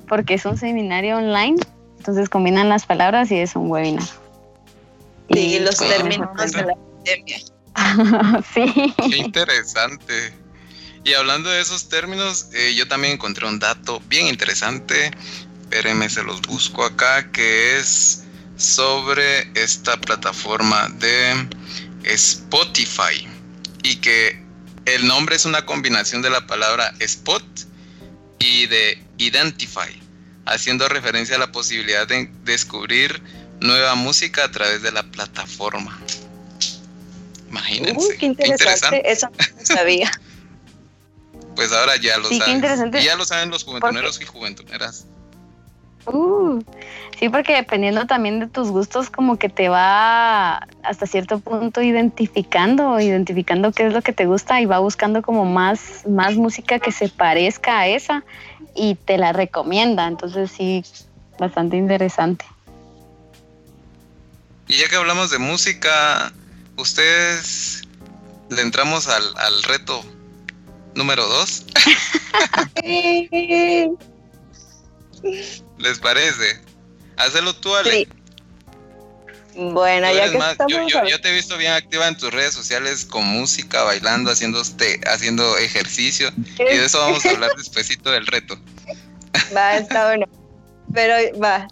porque 0.07 0.33
es 0.33 0.45
un 0.45 0.57
seminario 0.57 1.17
online. 1.17 1.57
Entonces 1.99 2.27
combinan 2.27 2.69
las 2.69 2.86
palabras 2.86 3.31
y 3.31 3.38
es 3.38 3.55
un 3.55 3.69
webinar. 3.69 4.22
Sí, 5.33 5.59
los 5.59 5.77
términos 5.77 6.51
de 6.51 6.63
la 6.63 6.75
pandemia. 6.75 7.39
sí. 8.53 8.93
Qué 9.09 9.17
interesante. 9.17 10.33
Y 11.03 11.13
hablando 11.13 11.49
de 11.49 11.61
esos 11.61 11.89
términos, 11.89 12.47
eh, 12.53 12.73
yo 12.75 12.87
también 12.87 13.13
encontré 13.13 13.45
un 13.47 13.59
dato 13.59 14.01
bien 14.07 14.27
interesante. 14.27 15.11
Espérenme, 15.63 16.09
se 16.09 16.23
los 16.23 16.41
busco 16.43 16.85
acá, 16.85 17.31
que 17.31 17.77
es 17.77 18.23
sobre 18.57 19.49
esta 19.55 19.99
plataforma 19.99 20.87
de 20.99 21.47
Spotify. 22.03 23.27
Y 23.83 23.97
que 23.97 24.41
el 24.85 25.07
nombre 25.07 25.35
es 25.35 25.45
una 25.45 25.65
combinación 25.65 26.21
de 26.21 26.29
la 26.29 26.45
palabra 26.47 26.93
spot 26.99 27.43
y 28.39 28.67
de 28.67 29.01
identify, 29.17 30.01
haciendo 30.45 30.87
referencia 30.87 31.35
a 31.35 31.39
la 31.39 31.51
posibilidad 31.51 32.07
de 32.07 32.29
descubrir 32.43 33.21
nueva 33.63 33.95
música 33.95 34.45
a 34.45 34.52
través 34.52 34.82
de 34.82 34.91
la 34.91 35.04
plataforma. 35.04 35.99
Imagínense. 37.49 38.17
qué 38.17 38.26
interesante. 38.28 39.12
Eso 39.12 39.30
no 39.30 39.65
sabía. 39.65 40.12
pues 41.56 41.71
ahora 41.71 41.95
ya 41.97 42.17
lo 42.17 42.30
saben. 42.30 42.91
Ya 43.02 43.15
lo 43.15 43.26
saben 43.26 43.49
los 43.49 43.63
juventuneros 43.63 44.21
y 44.21 44.26
juventuneras. 44.26 45.06
Uh, 46.06 46.62
Sí, 47.19 47.30
porque 47.30 47.54
dependiendo 47.54 48.06
también 48.06 48.41
de 48.41 48.47
tus 48.47 48.69
gustos, 48.69 49.10
como 49.10 49.38
que 49.38 49.47
te 49.47 49.69
va 49.69 50.67
hasta 50.84 51.06
cierto 51.06 51.39
punto 51.39 51.82
identificando, 51.82 52.99
identificando 52.99 53.71
qué 53.71 53.88
es 53.88 53.93
lo 53.93 54.02
que 54.02 54.12
te 54.12 54.26
gusta 54.26 54.60
y 54.60 54.65
va 54.65 54.80
buscando 54.80 55.21
como 55.21 55.45
más, 55.45 56.06
más 56.06 56.36
música 56.36 56.80
que 56.80 56.91
se 56.91 57.08
parezca 57.10 57.80
a 57.80 57.88
esa 57.88 58.26
y 58.76 58.95
te 58.95 59.17
la 59.17 59.32
recomienda. 59.32 60.08
Entonces 60.08 60.52
sí, 60.52 60.84
bastante 61.39 61.78
interesante. 61.78 62.45
Y 64.67 64.78
ya 64.78 64.88
que 64.89 64.95
hablamos 64.95 65.30
de 65.30 65.39
música, 65.39 66.32
ustedes 66.78 67.82
le 68.49 68.62
entramos 68.62 69.08
al, 69.08 69.23
al 69.38 69.63
reto 69.63 70.04
número 70.95 71.26
dos. 71.28 71.65
¿Les 75.78 75.99
parece? 75.99 76.62
Hazlo 77.17 77.56
tú, 77.56 77.76
Ale. 77.76 78.08
Bueno, 79.56 80.12
ya 80.12 80.32
que 80.32 80.39
yo, 81.10 81.21
te 81.21 81.30
he 81.30 81.34
visto 81.34 81.58
bien 81.58 81.73
activa 81.73 82.08
en 82.08 82.17
tus 82.17 82.34
redes 82.34 82.56
sociales 82.56 83.06
con 83.06 83.23
música, 83.23 83.84
bailando, 83.84 84.32
haciendo, 84.32 84.60
este, 84.62 84.99
haciendo 85.06 85.58
ejercicio. 85.58 86.32
Y 86.58 86.63
de 86.63 86.86
eso 86.86 86.99
vamos 86.99 87.23
a 87.26 87.30
hablar 87.30 87.52
despuesito 87.58 88.10
del 88.10 88.26
reto. 88.26 88.58
Va, 89.56 89.78
está 89.78 90.08
bueno. 90.08 90.26
Pero 90.91 91.39
va, 91.39 91.67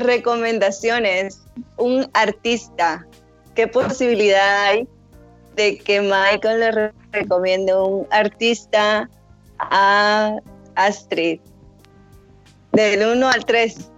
recomendaciones. 0.00 1.42
Un 1.76 2.08
artista. 2.14 3.06
¿Qué 3.54 3.66
posibilidad 3.66 4.64
hay 4.64 4.88
de 5.56 5.78
que 5.78 6.00
Michael 6.00 6.60
le 6.60 6.92
recomiende 7.12 7.74
un 7.74 8.06
artista 8.10 9.08
a 9.58 10.36
Astrid? 10.74 11.40
Del 12.72 13.06
1 13.06 13.28
al 13.28 13.44
3. 13.44 13.90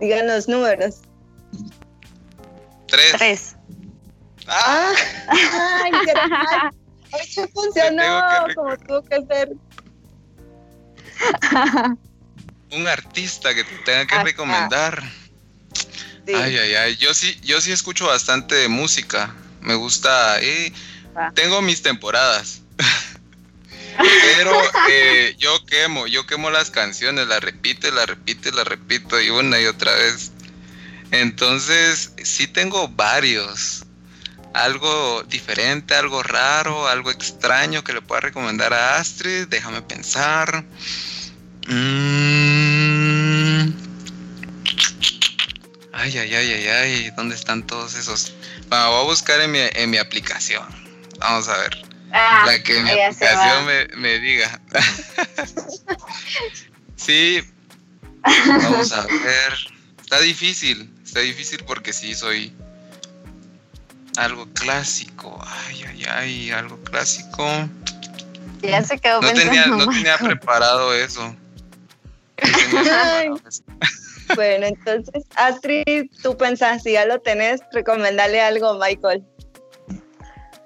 Digan 0.00 0.26
los 0.26 0.48
números. 0.48 1.02
3. 2.86 3.12
3. 3.18 3.56
¡Ah! 4.46 4.92
¡Ay, 5.28 5.92
qué 6.04 7.24
se 7.26 7.46
funcionó 7.48 8.20
como 8.54 8.76
tuvo 8.78 9.02
que 9.02 9.24
ser. 9.26 9.52
un 12.74 12.88
artista 12.88 13.54
que 13.54 13.64
te 13.64 13.76
tenga 13.78 14.06
que 14.06 14.22
recomendar. 14.22 15.02
Ay, 16.26 16.56
ay, 16.56 16.74
ay. 16.74 16.96
Yo 16.96 17.12
sí, 17.14 17.38
yo 17.42 17.60
sí 17.60 17.72
escucho 17.72 18.06
bastante 18.06 18.68
música. 18.68 19.34
Me 19.60 19.74
gusta. 19.74 20.42
y 20.42 20.72
tengo 21.34 21.62
mis 21.62 21.82
temporadas. 21.82 22.60
Pero 23.96 24.52
eh, 24.90 25.36
yo 25.38 25.64
quemo, 25.66 26.06
yo 26.06 26.26
quemo 26.26 26.50
las 26.50 26.70
canciones, 26.70 27.28
las 27.28 27.40
repito, 27.42 27.90
las 27.92 28.06
repito, 28.06 28.50
las 28.50 28.66
repito 28.66 29.20
y 29.20 29.30
una 29.30 29.60
y 29.60 29.66
otra 29.66 29.92
vez. 29.94 30.32
Entonces, 31.10 32.12
sí 32.22 32.48
tengo 32.48 32.88
varios. 32.88 33.84
Algo 34.52 35.24
diferente, 35.24 35.94
algo 35.94 36.22
raro, 36.22 36.88
algo 36.88 37.10
extraño 37.10 37.82
que 37.82 37.92
le 37.92 38.02
pueda 38.02 38.20
recomendar 38.20 38.72
a 38.72 38.98
Astrid. 38.98 39.46
Déjame 39.48 39.82
pensar. 39.82 40.64
Mm. 41.66 42.33
Ay, 45.96 46.18
ay, 46.18 46.34
ay, 46.34 46.52
ay, 46.52 46.68
ay. 46.68 47.10
¿Dónde 47.16 47.36
están 47.36 47.64
todos 47.66 47.94
esos? 47.94 48.34
voy 48.68 48.78
a 48.78 49.02
buscar 49.04 49.40
en 49.40 49.52
mi, 49.52 49.60
en 49.60 49.90
mi 49.90 49.98
aplicación. 49.98 50.66
Vamos 51.20 51.48
a 51.48 51.56
ver. 51.58 51.84
Ah, 52.12 52.44
la 52.46 52.62
que 52.62 52.80
mi 52.80 52.90
aplicación 52.90 53.66
me, 53.96 54.18
diga. 54.18 54.60
sí, 56.96 57.40
vamos 58.22 58.92
a 58.92 59.02
ver. 59.02 59.54
Está 60.00 60.20
difícil, 60.20 60.92
está 61.04 61.20
difícil 61.20 61.62
porque 61.64 61.92
sí 61.92 62.14
soy 62.14 62.52
algo 64.16 64.48
clásico. 64.52 65.38
Ay, 65.46 65.84
ay, 65.88 66.04
ay, 66.04 66.50
algo 66.50 66.82
clásico. 66.84 67.46
Ya 68.62 68.82
se 68.82 68.98
quedó 68.98 69.20
no 69.20 69.32
tenía, 69.32 69.66
no 69.66 69.88
tenía 69.88 70.18
preparado 70.18 70.94
eso. 70.94 71.34
bueno, 74.34 74.66
entonces, 74.66 75.24
Astrid, 75.36 76.10
tú 76.22 76.36
pensás, 76.36 76.82
si 76.82 76.92
ya 76.92 77.06
lo 77.06 77.20
tenés, 77.20 77.60
recomendale 77.72 78.40
algo, 78.40 78.74
Michael. 78.74 79.24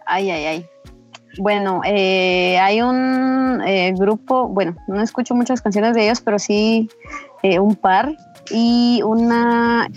Ay, 0.07 0.31
ay, 0.31 0.47
ay. 0.47 0.67
Bueno, 1.39 1.83
eh, 1.85 2.59
hay 2.59 2.83
un 2.83 3.63
eh, 3.65 3.93
grupo, 3.97 4.49
bueno, 4.49 4.75
no 4.89 5.01
escucho 5.01 5.35
muchas 5.35 5.61
canciones 5.61 5.95
de 5.95 6.05
ellos, 6.05 6.21
pero 6.21 6.39
sí 6.39 6.89
eh, 7.43 7.59
un 7.59 7.77
par. 7.77 8.17
Y 8.51 9.03
una 9.05 9.89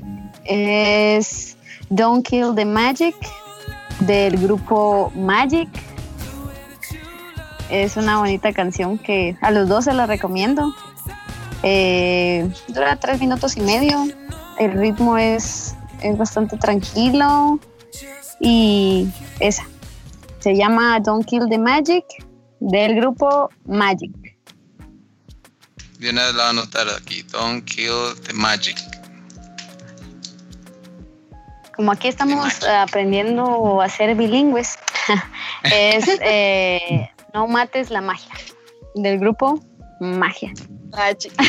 es 0.43 1.58
Don't 1.89 2.28
Kill 2.28 2.54
the 2.56 2.65
Magic 2.65 3.15
del 4.02 4.38
grupo 4.38 5.12
Magic. 5.15 5.69
Es 7.69 7.97
una 7.97 8.19
bonita 8.19 8.52
canción 8.52 8.97
que 8.97 9.38
a 9.41 9.50
los 9.50 9.67
dos 9.67 9.86
se 9.86 9.93
la 9.93 10.06
recomiendo. 10.06 10.74
Dura 11.62 12.95
tres 12.95 13.19
minutos 13.19 13.58
y 13.58 13.62
medio. 13.62 14.08
El 14.60 14.74
ritmo 14.74 15.17
es, 15.17 15.76
es 16.02 16.17
bastante 16.17 16.58
tranquilo. 16.58 17.60
Y 18.39 19.08
esa. 19.39 19.65
Se 20.39 20.56
llama 20.56 21.00
Don't 21.00 21.26
Kill 21.26 21.47
the 21.50 21.60
Magic 21.60 22.06
del 22.60 22.95
grupo 22.95 23.50
Magic. 23.65 24.12
Bien, 26.00 26.15
la 26.15 26.32
voy 26.32 26.41
a 26.41 26.50
anotar 26.50 26.88
aquí. 26.89 27.21
Don't 27.32 27.63
Kill 27.65 28.15
the 28.26 28.34
Magic. 28.34 28.76
Como 31.76 31.91
aquí 31.91 32.08
estamos 32.08 32.63
aprendiendo 32.63 33.82
a 33.82 33.89
ser 33.89 34.15
bilingües, 34.15 34.78
es 35.63 36.08
eh, 36.21 37.10
No 37.34 37.47
mates 37.47 37.89
la 37.89 38.02
magia 38.02 38.34
del 38.95 39.19
grupo 39.19 39.63
Magia. 40.02 40.52
Magic. 40.92 41.32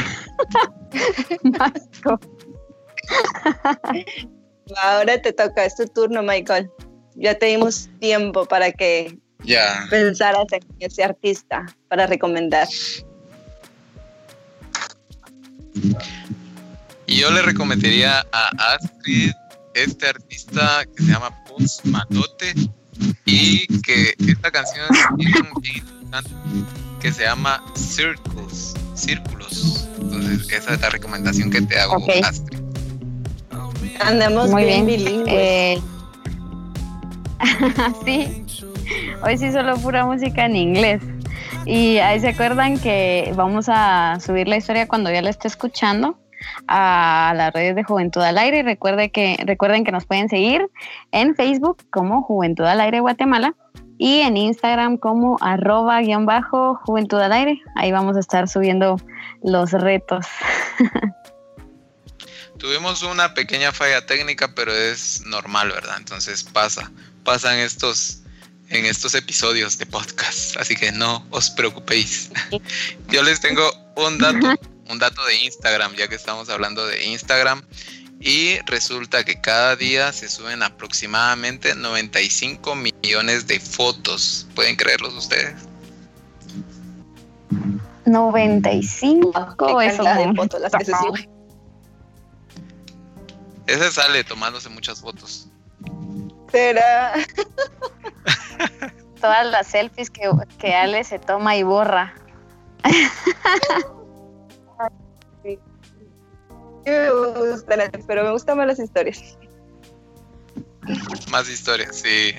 Ahora 4.76 5.20
te 5.20 5.32
toca, 5.32 5.64
es 5.64 5.74
tu 5.74 5.86
turno, 5.86 6.22
Michael 6.22 6.70
ya 7.14 7.38
tenemos 7.38 7.88
tiempo 8.00 8.46
para 8.46 8.72
que 8.72 9.18
ya. 9.44 9.86
pensaras 9.90 10.46
en 10.52 10.62
ese 10.78 11.04
artista 11.04 11.66
para 11.88 12.06
recomendar. 12.06 12.68
Y 17.06 17.20
yo 17.20 17.30
le 17.30 17.42
recomendaría 17.42 18.24
a 18.32 18.74
Astrid 18.74 19.32
este 19.74 20.08
artista 20.08 20.84
que 20.96 21.02
se 21.02 21.12
llama 21.12 21.44
Post 21.44 21.84
Matote 21.86 22.54
y 23.24 23.66
que 23.80 24.14
esta 24.26 24.50
canción 24.50 24.86
que 27.02 27.12
se 27.12 27.24
llama 27.24 27.60
Circles, 27.74 28.74
Círculos. 28.94 29.88
Entonces, 30.00 30.48
esa 30.52 30.74
es 30.74 30.80
la 30.80 30.88
recomendación 30.88 31.50
que 31.50 31.60
te 31.60 31.76
hago, 31.78 31.96
Astrid. 32.24 32.60
Andamos 34.00 34.50
Muy 34.50 34.64
bien, 34.64 34.86
bilingües. 34.86 35.28
Eh, 35.28 35.82
sí, 38.04 38.44
hoy 39.24 39.36
sí 39.36 39.50
solo 39.50 39.76
pura 39.78 40.06
música 40.06 40.46
en 40.46 40.54
inglés. 40.54 41.02
Y 41.66 41.98
ahí 41.98 42.20
se 42.20 42.28
acuerdan 42.28 42.78
que 42.78 43.32
vamos 43.34 43.66
a 43.68 44.18
subir 44.24 44.46
la 44.46 44.56
historia 44.56 44.86
cuando 44.86 45.10
ya 45.10 45.22
la 45.22 45.30
esté 45.30 45.48
escuchando 45.48 46.18
a 46.68 47.32
las 47.36 47.52
redes 47.52 47.74
de 47.74 47.82
Juventud 47.82 48.22
al 48.22 48.38
Aire. 48.38 48.58
Y 48.58 48.62
recuerde 48.62 49.10
que, 49.10 49.38
recuerden 49.44 49.82
que 49.84 49.90
nos 49.90 50.04
pueden 50.06 50.28
seguir 50.28 50.68
en 51.10 51.34
Facebook 51.34 51.78
como 51.90 52.22
Juventud 52.22 52.64
al 52.64 52.80
Aire 52.80 53.00
Guatemala 53.00 53.54
y 53.98 54.20
en 54.20 54.36
Instagram 54.36 54.96
como 54.96 55.38
arroba 55.40 56.00
guion 56.00 56.26
bajo 56.26 56.76
Juventud 56.84 57.18
al 57.18 57.32
Aire. 57.32 57.60
Ahí 57.76 57.92
vamos 57.92 58.16
a 58.16 58.20
estar 58.20 58.48
subiendo 58.48 58.96
los 59.42 59.72
retos. 59.72 60.26
Tuvimos 62.58 63.02
una 63.02 63.34
pequeña 63.34 63.72
falla 63.72 64.06
técnica, 64.06 64.54
pero 64.54 64.72
es 64.72 65.22
normal, 65.26 65.70
¿verdad? 65.70 65.96
Entonces 65.98 66.44
pasa 66.44 66.90
pasan 67.24 67.58
estos 67.58 68.18
en 68.68 68.86
estos 68.86 69.14
episodios 69.14 69.76
de 69.76 69.84
podcast, 69.84 70.56
así 70.56 70.74
que 70.74 70.92
no 70.92 71.26
os 71.30 71.50
preocupéis. 71.50 72.30
Yo 73.08 73.22
les 73.22 73.40
tengo 73.40 73.70
un 73.96 74.16
dato, 74.16 74.58
un 74.88 74.98
dato 74.98 75.22
de 75.26 75.34
Instagram, 75.44 75.94
ya 75.94 76.08
que 76.08 76.14
estamos 76.14 76.48
hablando 76.48 76.86
de 76.86 77.04
Instagram. 77.04 77.62
Y 78.24 78.60
resulta 78.66 79.24
que 79.24 79.40
cada 79.40 79.74
día 79.74 80.12
se 80.12 80.28
suben 80.28 80.62
aproximadamente 80.62 81.74
95 81.74 82.76
millones 82.76 83.48
de 83.48 83.58
fotos. 83.58 84.46
¿Pueden 84.54 84.76
creerlos 84.76 85.12
ustedes? 85.14 85.54
95 88.06 89.80
eso 89.80 90.04
de 90.04 90.34
fotos 90.36 90.60
las 90.60 90.70
que 90.70 90.84
se 90.84 90.92
Ese 93.66 93.90
sale 93.90 94.22
tomándose 94.22 94.68
muchas 94.68 95.00
fotos. 95.00 95.48
Todas 99.20 99.46
las 99.46 99.66
selfies 99.66 100.10
que, 100.10 100.30
que 100.58 100.76
Ale 100.76 101.02
se 101.02 101.18
toma 101.18 101.56
y 101.56 101.64
borra. 101.64 102.14
me 106.90 107.10
gustan, 107.10 107.90
pero 108.06 108.24
me 108.24 108.32
gustan 108.32 108.58
más 108.58 108.66
las 108.66 108.78
historias. 108.78 109.38
Más 111.30 111.48
historias, 111.48 111.96
sí. 111.96 112.34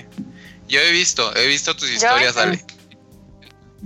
Yo 0.68 0.80
he 0.80 0.92
visto, 0.92 1.34
he 1.36 1.46
visto 1.46 1.74
tus 1.74 1.90
historias, 1.90 2.36
Ale. 2.36 2.64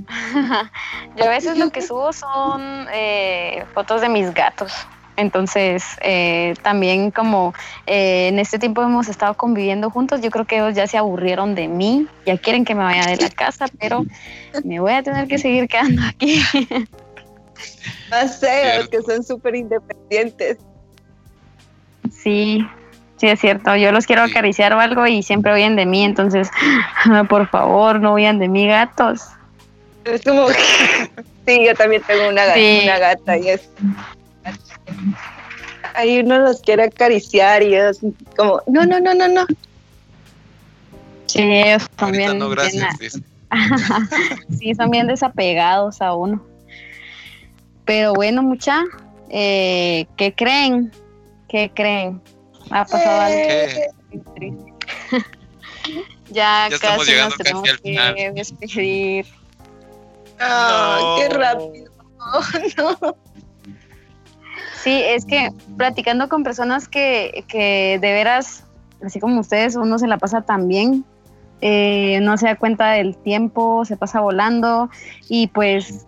Yo 1.16 1.24
a 1.24 1.28
veces 1.28 1.58
lo 1.58 1.70
que 1.70 1.82
subo 1.82 2.12
son 2.12 2.86
eh, 2.92 3.64
fotos 3.74 4.00
de 4.00 4.08
mis 4.08 4.32
gatos. 4.32 4.72
Entonces, 5.16 5.84
eh, 6.00 6.54
también 6.62 7.10
como 7.10 7.52
eh, 7.86 8.28
en 8.28 8.38
este 8.38 8.60
tiempo 8.60 8.82
hemos 8.82 9.08
estado 9.08 9.34
conviviendo 9.34 9.90
juntos, 9.90 10.20
yo 10.20 10.30
creo 10.30 10.44
que 10.44 10.58
ellos 10.58 10.76
ya 10.76 10.86
se 10.86 10.96
aburrieron 10.96 11.56
de 11.56 11.66
mí, 11.66 12.06
ya 12.24 12.38
quieren 12.38 12.64
que 12.64 12.76
me 12.76 12.84
vaya 12.84 13.04
de 13.04 13.16
la 13.16 13.28
casa, 13.28 13.66
pero 13.80 14.04
me 14.62 14.78
voy 14.78 14.92
a 14.92 15.02
tener 15.02 15.26
que 15.26 15.38
seguir 15.38 15.66
quedando 15.66 16.02
aquí. 16.06 16.40
No 18.10 18.26
sé, 18.26 18.78
los 18.78 18.88
que 18.88 19.02
son 19.02 19.22
súper 19.22 19.54
independientes. 19.54 20.56
Sí, 22.10 22.66
sí 23.18 23.26
es 23.26 23.38
cierto. 23.38 23.76
Yo 23.76 23.92
los 23.92 24.06
quiero 24.06 24.22
acariciar 24.22 24.72
o 24.72 24.80
algo 24.80 25.06
y 25.06 25.22
siempre 25.22 25.52
oyen 25.52 25.76
de 25.76 25.84
mí, 25.84 26.04
entonces, 26.04 26.48
por 27.28 27.48
favor, 27.50 28.00
no 28.00 28.14
oigan 28.14 28.38
de 28.38 28.48
mí, 28.48 28.66
gatos. 28.66 29.26
Es 30.04 30.22
como, 30.22 30.48
sí, 31.46 31.66
yo 31.66 31.74
también 31.74 32.02
tengo 32.06 32.28
una, 32.30 32.44
una 32.44 32.98
gata 32.98 33.36
y 33.36 33.48
es 33.48 33.68
Ahí 35.94 36.20
uno 36.20 36.38
los 36.38 36.60
quiere 36.60 36.84
acariciar 36.84 37.62
y 37.62 37.74
es 37.74 37.98
como, 38.36 38.62
no, 38.66 38.86
no, 38.86 39.00
no, 39.00 39.14
no, 39.14 39.28
no. 39.28 39.46
Sí, 41.26 41.42
ellos 41.42 41.88
también. 41.96 42.38
No, 42.38 42.48
gracias, 42.48 42.96
sí, 44.58 44.74
son 44.74 44.90
bien 44.90 45.06
desapegados 45.06 46.00
a 46.00 46.14
uno. 46.14 46.42
Pero 47.88 48.12
bueno, 48.12 48.42
mucha, 48.42 48.84
eh, 49.30 50.06
¿qué 50.18 50.34
creen? 50.34 50.92
¿Qué 51.48 51.72
creen? 51.74 52.20
Ha 52.70 52.84
pasado 52.84 53.18
algo 53.22 53.40
triste. 54.34 54.74
ya, 56.30 56.68
casi 56.82 57.12
nos 57.16 57.38
tenemos 57.38 57.62
que 57.82 58.32
despedir. 58.34 59.24
Oh, 60.38 61.16
qué 61.18 61.28
rápido. 61.30 61.90
no. 62.76 63.16
Sí, 64.84 65.02
es 65.02 65.24
que 65.24 65.48
platicando 65.78 66.28
con 66.28 66.44
personas 66.44 66.88
que, 66.88 67.42
que 67.48 67.98
de 68.02 68.12
veras, 68.12 68.64
así 69.02 69.18
como 69.18 69.40
ustedes, 69.40 69.76
uno 69.76 69.98
se 69.98 70.08
la 70.08 70.18
pasa 70.18 70.42
tan 70.42 70.68
bien, 70.68 71.06
eh, 71.62 72.20
no 72.20 72.36
se 72.36 72.48
da 72.48 72.56
cuenta 72.56 72.90
del 72.90 73.16
tiempo, 73.16 73.86
se 73.86 73.96
pasa 73.96 74.20
volando 74.20 74.90
y 75.30 75.46
pues 75.46 76.04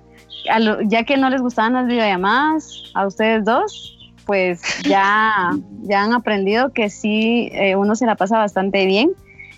ya 0.87 1.05
que 1.05 1.17
no 1.17 1.31
les 1.31 1.41
gustaban 1.41 1.75
las 1.75 1.87
videollamadas 1.87 2.85
a 2.95 3.07
ustedes 3.07 3.45
dos, 3.45 4.13
pues 4.27 4.61
ya, 4.83 5.51
ya 5.83 6.05
han 6.05 6.13
aprendido 6.13 6.73
que 6.73 6.91
sí, 6.91 7.51
eh, 7.53 7.77
uno 7.77 7.95
se 7.97 8.07
la 8.07 8.15
pasa 8.15 8.39
bastante 8.39 8.87
bien. 8.87 9.11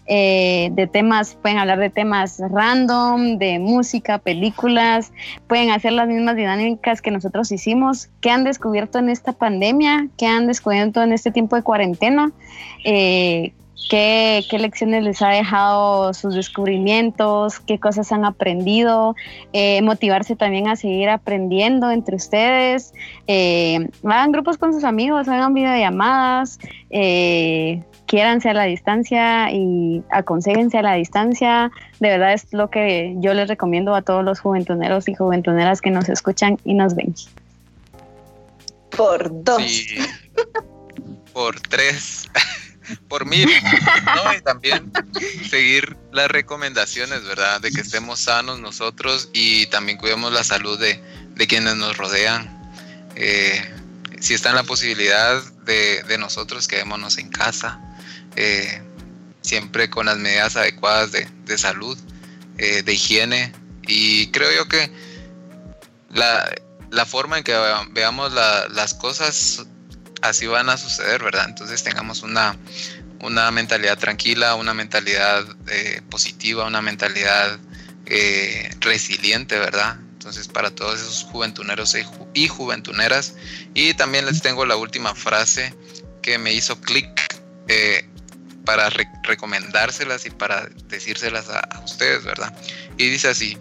Eh, 0.06 0.70
de 0.72 0.88
temas, 0.88 1.36
pueden 1.40 1.58
hablar 1.58 1.78
de 1.78 1.88
temas 1.88 2.42
random, 2.50 3.38
de 3.38 3.60
música, 3.60 4.18
películas, 4.18 5.12
pueden 5.46 5.70
hacer 5.70 5.92
las 5.92 6.08
mismas 6.08 6.34
dinámicas 6.34 7.00
que 7.00 7.12
nosotros 7.12 7.52
hicimos, 7.52 8.08
que 8.20 8.30
han 8.30 8.42
descubierto 8.42 8.98
en 8.98 9.08
esta 9.08 9.32
pandemia, 9.32 10.08
que 10.18 10.26
han 10.26 10.48
descubierto 10.48 11.02
en 11.02 11.12
este 11.12 11.30
tiempo 11.30 11.54
de 11.54 11.62
cuarentena, 11.62 12.32
eh, 12.84 13.52
qué, 13.88 14.44
lecciones 14.58 15.04
les 15.04 15.20
ha 15.22 15.28
dejado 15.28 16.14
sus 16.14 16.34
descubrimientos, 16.34 17.60
qué 17.60 17.78
cosas 17.78 18.10
han 18.12 18.24
aprendido, 18.24 19.14
eh, 19.52 19.82
motivarse 19.82 20.36
también 20.36 20.68
a 20.68 20.76
seguir 20.76 21.08
aprendiendo 21.08 21.90
entre 21.90 22.16
ustedes, 22.16 22.94
hagan 23.28 24.32
grupos 24.32 24.58
con 24.58 24.72
sus 24.72 24.84
amigos, 24.84 25.28
hagan 25.28 25.54
videollamadas, 25.54 26.58
eh, 26.90 27.82
quiéranse 28.12 28.50
a 28.50 28.52
la 28.52 28.64
distancia 28.64 29.50
y 29.50 30.02
aconsejense 30.10 30.76
a 30.76 30.82
la 30.82 30.94
distancia. 30.94 31.70
De 31.98 32.08
verdad 32.10 32.34
es 32.34 32.52
lo 32.52 32.68
que 32.68 33.14
yo 33.20 33.32
les 33.32 33.48
recomiendo 33.48 33.94
a 33.94 34.02
todos 34.02 34.22
los 34.22 34.38
juventuneros 34.38 35.08
y 35.08 35.14
juventuneras 35.14 35.80
que 35.80 35.90
nos 35.90 36.10
escuchan 36.10 36.58
y 36.64 36.74
nos 36.74 36.94
ven. 36.94 37.14
Por 38.94 39.42
dos. 39.42 39.86
Por 41.32 41.58
tres. 41.60 42.28
por 43.08 43.26
mil. 43.26 43.48
Y 44.36 44.40
también 44.42 44.92
seguir 45.48 45.96
las 46.12 46.30
recomendaciones, 46.30 47.24
¿verdad? 47.24 47.60
De 47.60 47.70
que 47.70 47.80
estemos 47.80 48.20
sanos 48.20 48.60
nosotros 48.60 49.28
y 49.32 49.66
también 49.66 49.98
cuidemos 49.98 50.32
la 50.32 50.44
salud 50.44 50.78
de, 50.78 51.00
quienes 51.46 51.76
nos 51.76 51.96
rodean. 51.96 52.60
Eh, 53.16 53.62
si 54.20 54.34
está 54.34 54.50
en 54.50 54.56
la 54.56 54.62
posibilidad 54.62 55.42
de, 55.64 56.02
de 56.04 56.18
nosotros, 56.18 56.68
quedémonos 56.68 57.18
en 57.18 57.28
casa. 57.28 57.80
Eh, 58.36 58.82
siempre 59.42 59.90
con 59.90 60.06
las 60.06 60.16
medidas 60.18 60.56
adecuadas 60.56 61.12
de, 61.12 61.58
salud, 61.58 61.98
eh, 62.58 62.82
de 62.82 62.92
higiene. 62.94 63.52
Y 63.86 64.28
creo 64.28 64.50
yo 64.52 64.68
que 64.68 64.90
la, 66.10 67.06
forma 67.06 67.38
en 67.38 67.44
que 67.44 67.54
veamos 67.90 68.32
las 68.32 68.94
cosas 68.94 69.66
así 70.22 70.46
van 70.46 70.68
a 70.68 70.76
suceder, 70.76 71.22
¿verdad? 71.22 71.46
Entonces 71.48 71.82
tengamos 71.82 72.22
una, 72.22 72.56
una 73.20 73.50
mentalidad 73.50 73.98
tranquila, 73.98 74.54
una 74.54 74.74
mentalidad 74.74 75.44
eh, 75.68 76.00
positiva, 76.08 76.66
una 76.66 76.82
mentalidad 76.82 77.58
resiliente, 78.80 79.58
¿verdad? 79.58 79.96
Entonces 80.12 80.46
para 80.46 80.70
todos 80.70 81.00
esos 81.00 81.24
juventuneros 81.24 81.96
y 82.34 82.48
juventuneras. 82.48 83.34
Y 83.74 83.94
también 83.94 84.26
les 84.26 84.42
tengo 84.42 84.66
la 84.66 84.76
última 84.76 85.14
frase 85.14 85.74
que 86.20 86.38
me 86.38 86.52
hizo 86.52 86.80
clic 86.80 87.08
para 88.64 88.90
recomendárselas 89.24 90.26
y 90.26 90.30
para 90.30 90.68
decírselas 90.88 91.48
a, 91.48 91.82
ustedes, 91.84 92.24
¿verdad? 92.24 92.54
Y 92.96 93.08
dice 93.08 93.28
así, 93.28 93.58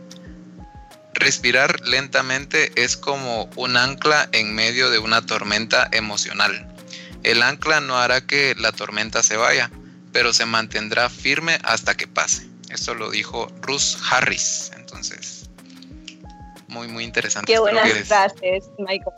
respirar 1.22 1.80
lentamente 1.88 2.72
es 2.76 2.98
como 2.98 3.50
un 3.56 3.78
ancla 3.78 4.28
en 4.34 4.54
medio 4.54 4.90
de 4.90 5.00
una 5.00 5.26
tormenta 5.26 5.88
emocional. 5.92 6.68
El 7.24 7.44
ancla 7.44 7.80
no 7.80 7.98
hará 7.98 8.22
que 8.22 8.56
la 8.58 8.72
tormenta 8.72 9.24
se 9.24 9.38
vaya, 9.38 9.72
pero 10.12 10.34
se 10.34 10.46
mantendrá 10.46 11.10
firme 11.10 11.60
hasta 11.64 11.96
que 11.96 12.08
pase. 12.08 12.48
Esto 12.70 12.96
lo 12.96 13.12
dijo 13.12 13.48
Ruth 13.62 13.98
Harris. 14.10 14.72
Entonces, 14.76 15.50
muy, 16.68 16.88
muy 16.88 17.04
interesante. 17.04 17.52
Qué 17.52 17.60
buenas 17.60 17.90
frases, 18.08 18.70
Michael. 18.80 19.16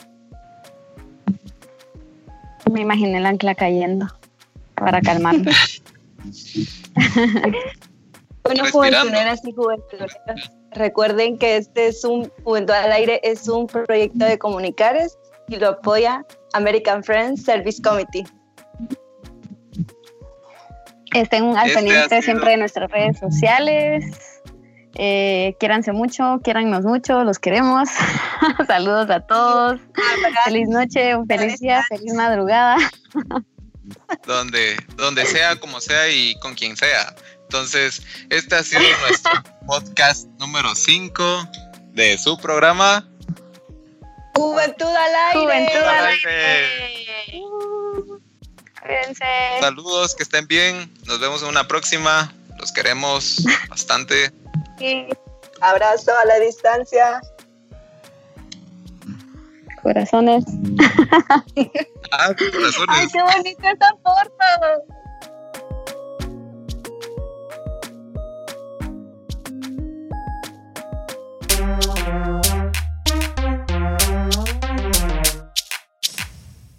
Me 2.72 2.82
imaginé 2.82 3.18
el 3.18 3.26
ancla 3.26 3.56
cayendo 3.56 4.08
para 4.76 5.02
calmarme. 5.02 5.52
bueno, 8.44 8.66
juventuneras 8.72 9.42
y 9.46 9.52
juventuneras, 9.52 10.52
recuerden 10.75 11.38
que 11.38 11.57
este 11.57 11.88
es 11.88 12.03
un 12.03 12.31
Juventud 12.43 12.73
al 12.73 12.91
Aire, 12.91 13.19
es 13.23 13.47
un 13.47 13.67
proyecto 13.67 14.25
de 14.25 14.38
comunicares 14.38 15.17
y 15.47 15.57
lo 15.57 15.69
apoya 15.69 16.25
American 16.53 17.03
Friends 17.03 17.43
Service 17.43 17.81
Committee. 17.81 18.23
Estén 21.13 21.55
al 21.55 21.67
este 21.67 21.79
pendiente 21.79 22.21
siempre 22.21 22.51
de 22.51 22.57
nuestras 22.57 22.89
redes 22.91 23.19
sociales. 23.19 24.03
Eh, 24.95 25.55
quiéranse 25.59 25.91
mucho, 25.91 26.39
quiérannos 26.43 26.86
mucho, 26.86 27.23
los 27.23 27.39
queremos. 27.39 27.89
Saludos 28.67 29.09
a 29.09 29.19
todos. 29.21 29.79
Feliz 30.45 30.67
noche, 30.69 31.15
feliz 31.27 31.59
día, 31.59 31.83
feliz 31.89 32.13
madrugada 32.13 32.77
donde, 34.25 34.77
donde 34.95 35.25
sea, 35.25 35.55
como 35.57 35.79
sea 35.79 36.09
y 36.09 36.36
con 36.39 36.55
quien 36.55 36.75
sea. 36.75 37.15
Entonces, 37.43 38.01
este 38.29 38.56
ha 38.56 38.63
sido 38.63 38.82
nuestro 39.08 39.32
podcast 39.67 40.27
número 40.39 40.73
5 40.75 41.47
de 41.91 42.17
su 42.17 42.38
programa. 42.38 43.07
Juventud 44.36 44.86
al 44.86 45.15
aire. 45.15 45.39
Juventud 45.39 45.88
al 45.88 46.05
aire. 46.05 47.43
cuídense. 48.82 49.26
Saludos, 49.59 50.15
que 50.15 50.24
estén 50.24 50.47
bien. 50.47 50.91
Nos 51.05 51.20
vemos 51.20 51.43
en 51.43 51.49
una 51.49 51.68
próxima. 51.68 52.34
Los 52.57 52.72
queremos 52.72 53.43
bastante. 53.70 54.32
Abrazo 55.61 56.11
a 56.18 56.26
la 56.26 56.39
distancia 56.39 57.22
corazones. 59.84 60.45
Ah, 62.11 62.34
corazones. 62.34 62.88
Ay, 62.88 63.07
qué 63.11 63.22
bonita 63.22 63.72
esta 63.72 63.89
foto. 64.01 65.03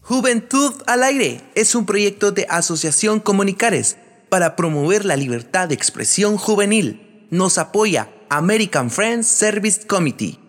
Juventud 0.00 0.74
al 0.86 1.02
Aire 1.02 1.40
es 1.54 1.74
un 1.74 1.86
proyecto 1.86 2.30
de 2.30 2.46
Asociación 2.48 3.20
Comunicares 3.20 3.96
para 4.28 4.54
promover 4.54 5.04
la 5.04 5.16
libertad 5.16 5.68
de 5.68 5.74
expresión 5.74 6.36
juvenil. 6.36 7.26
Nos 7.30 7.58
apoya 7.58 8.10
American 8.28 8.90
Friends 8.90 9.26
Service 9.26 9.86
Committee. 9.86 10.43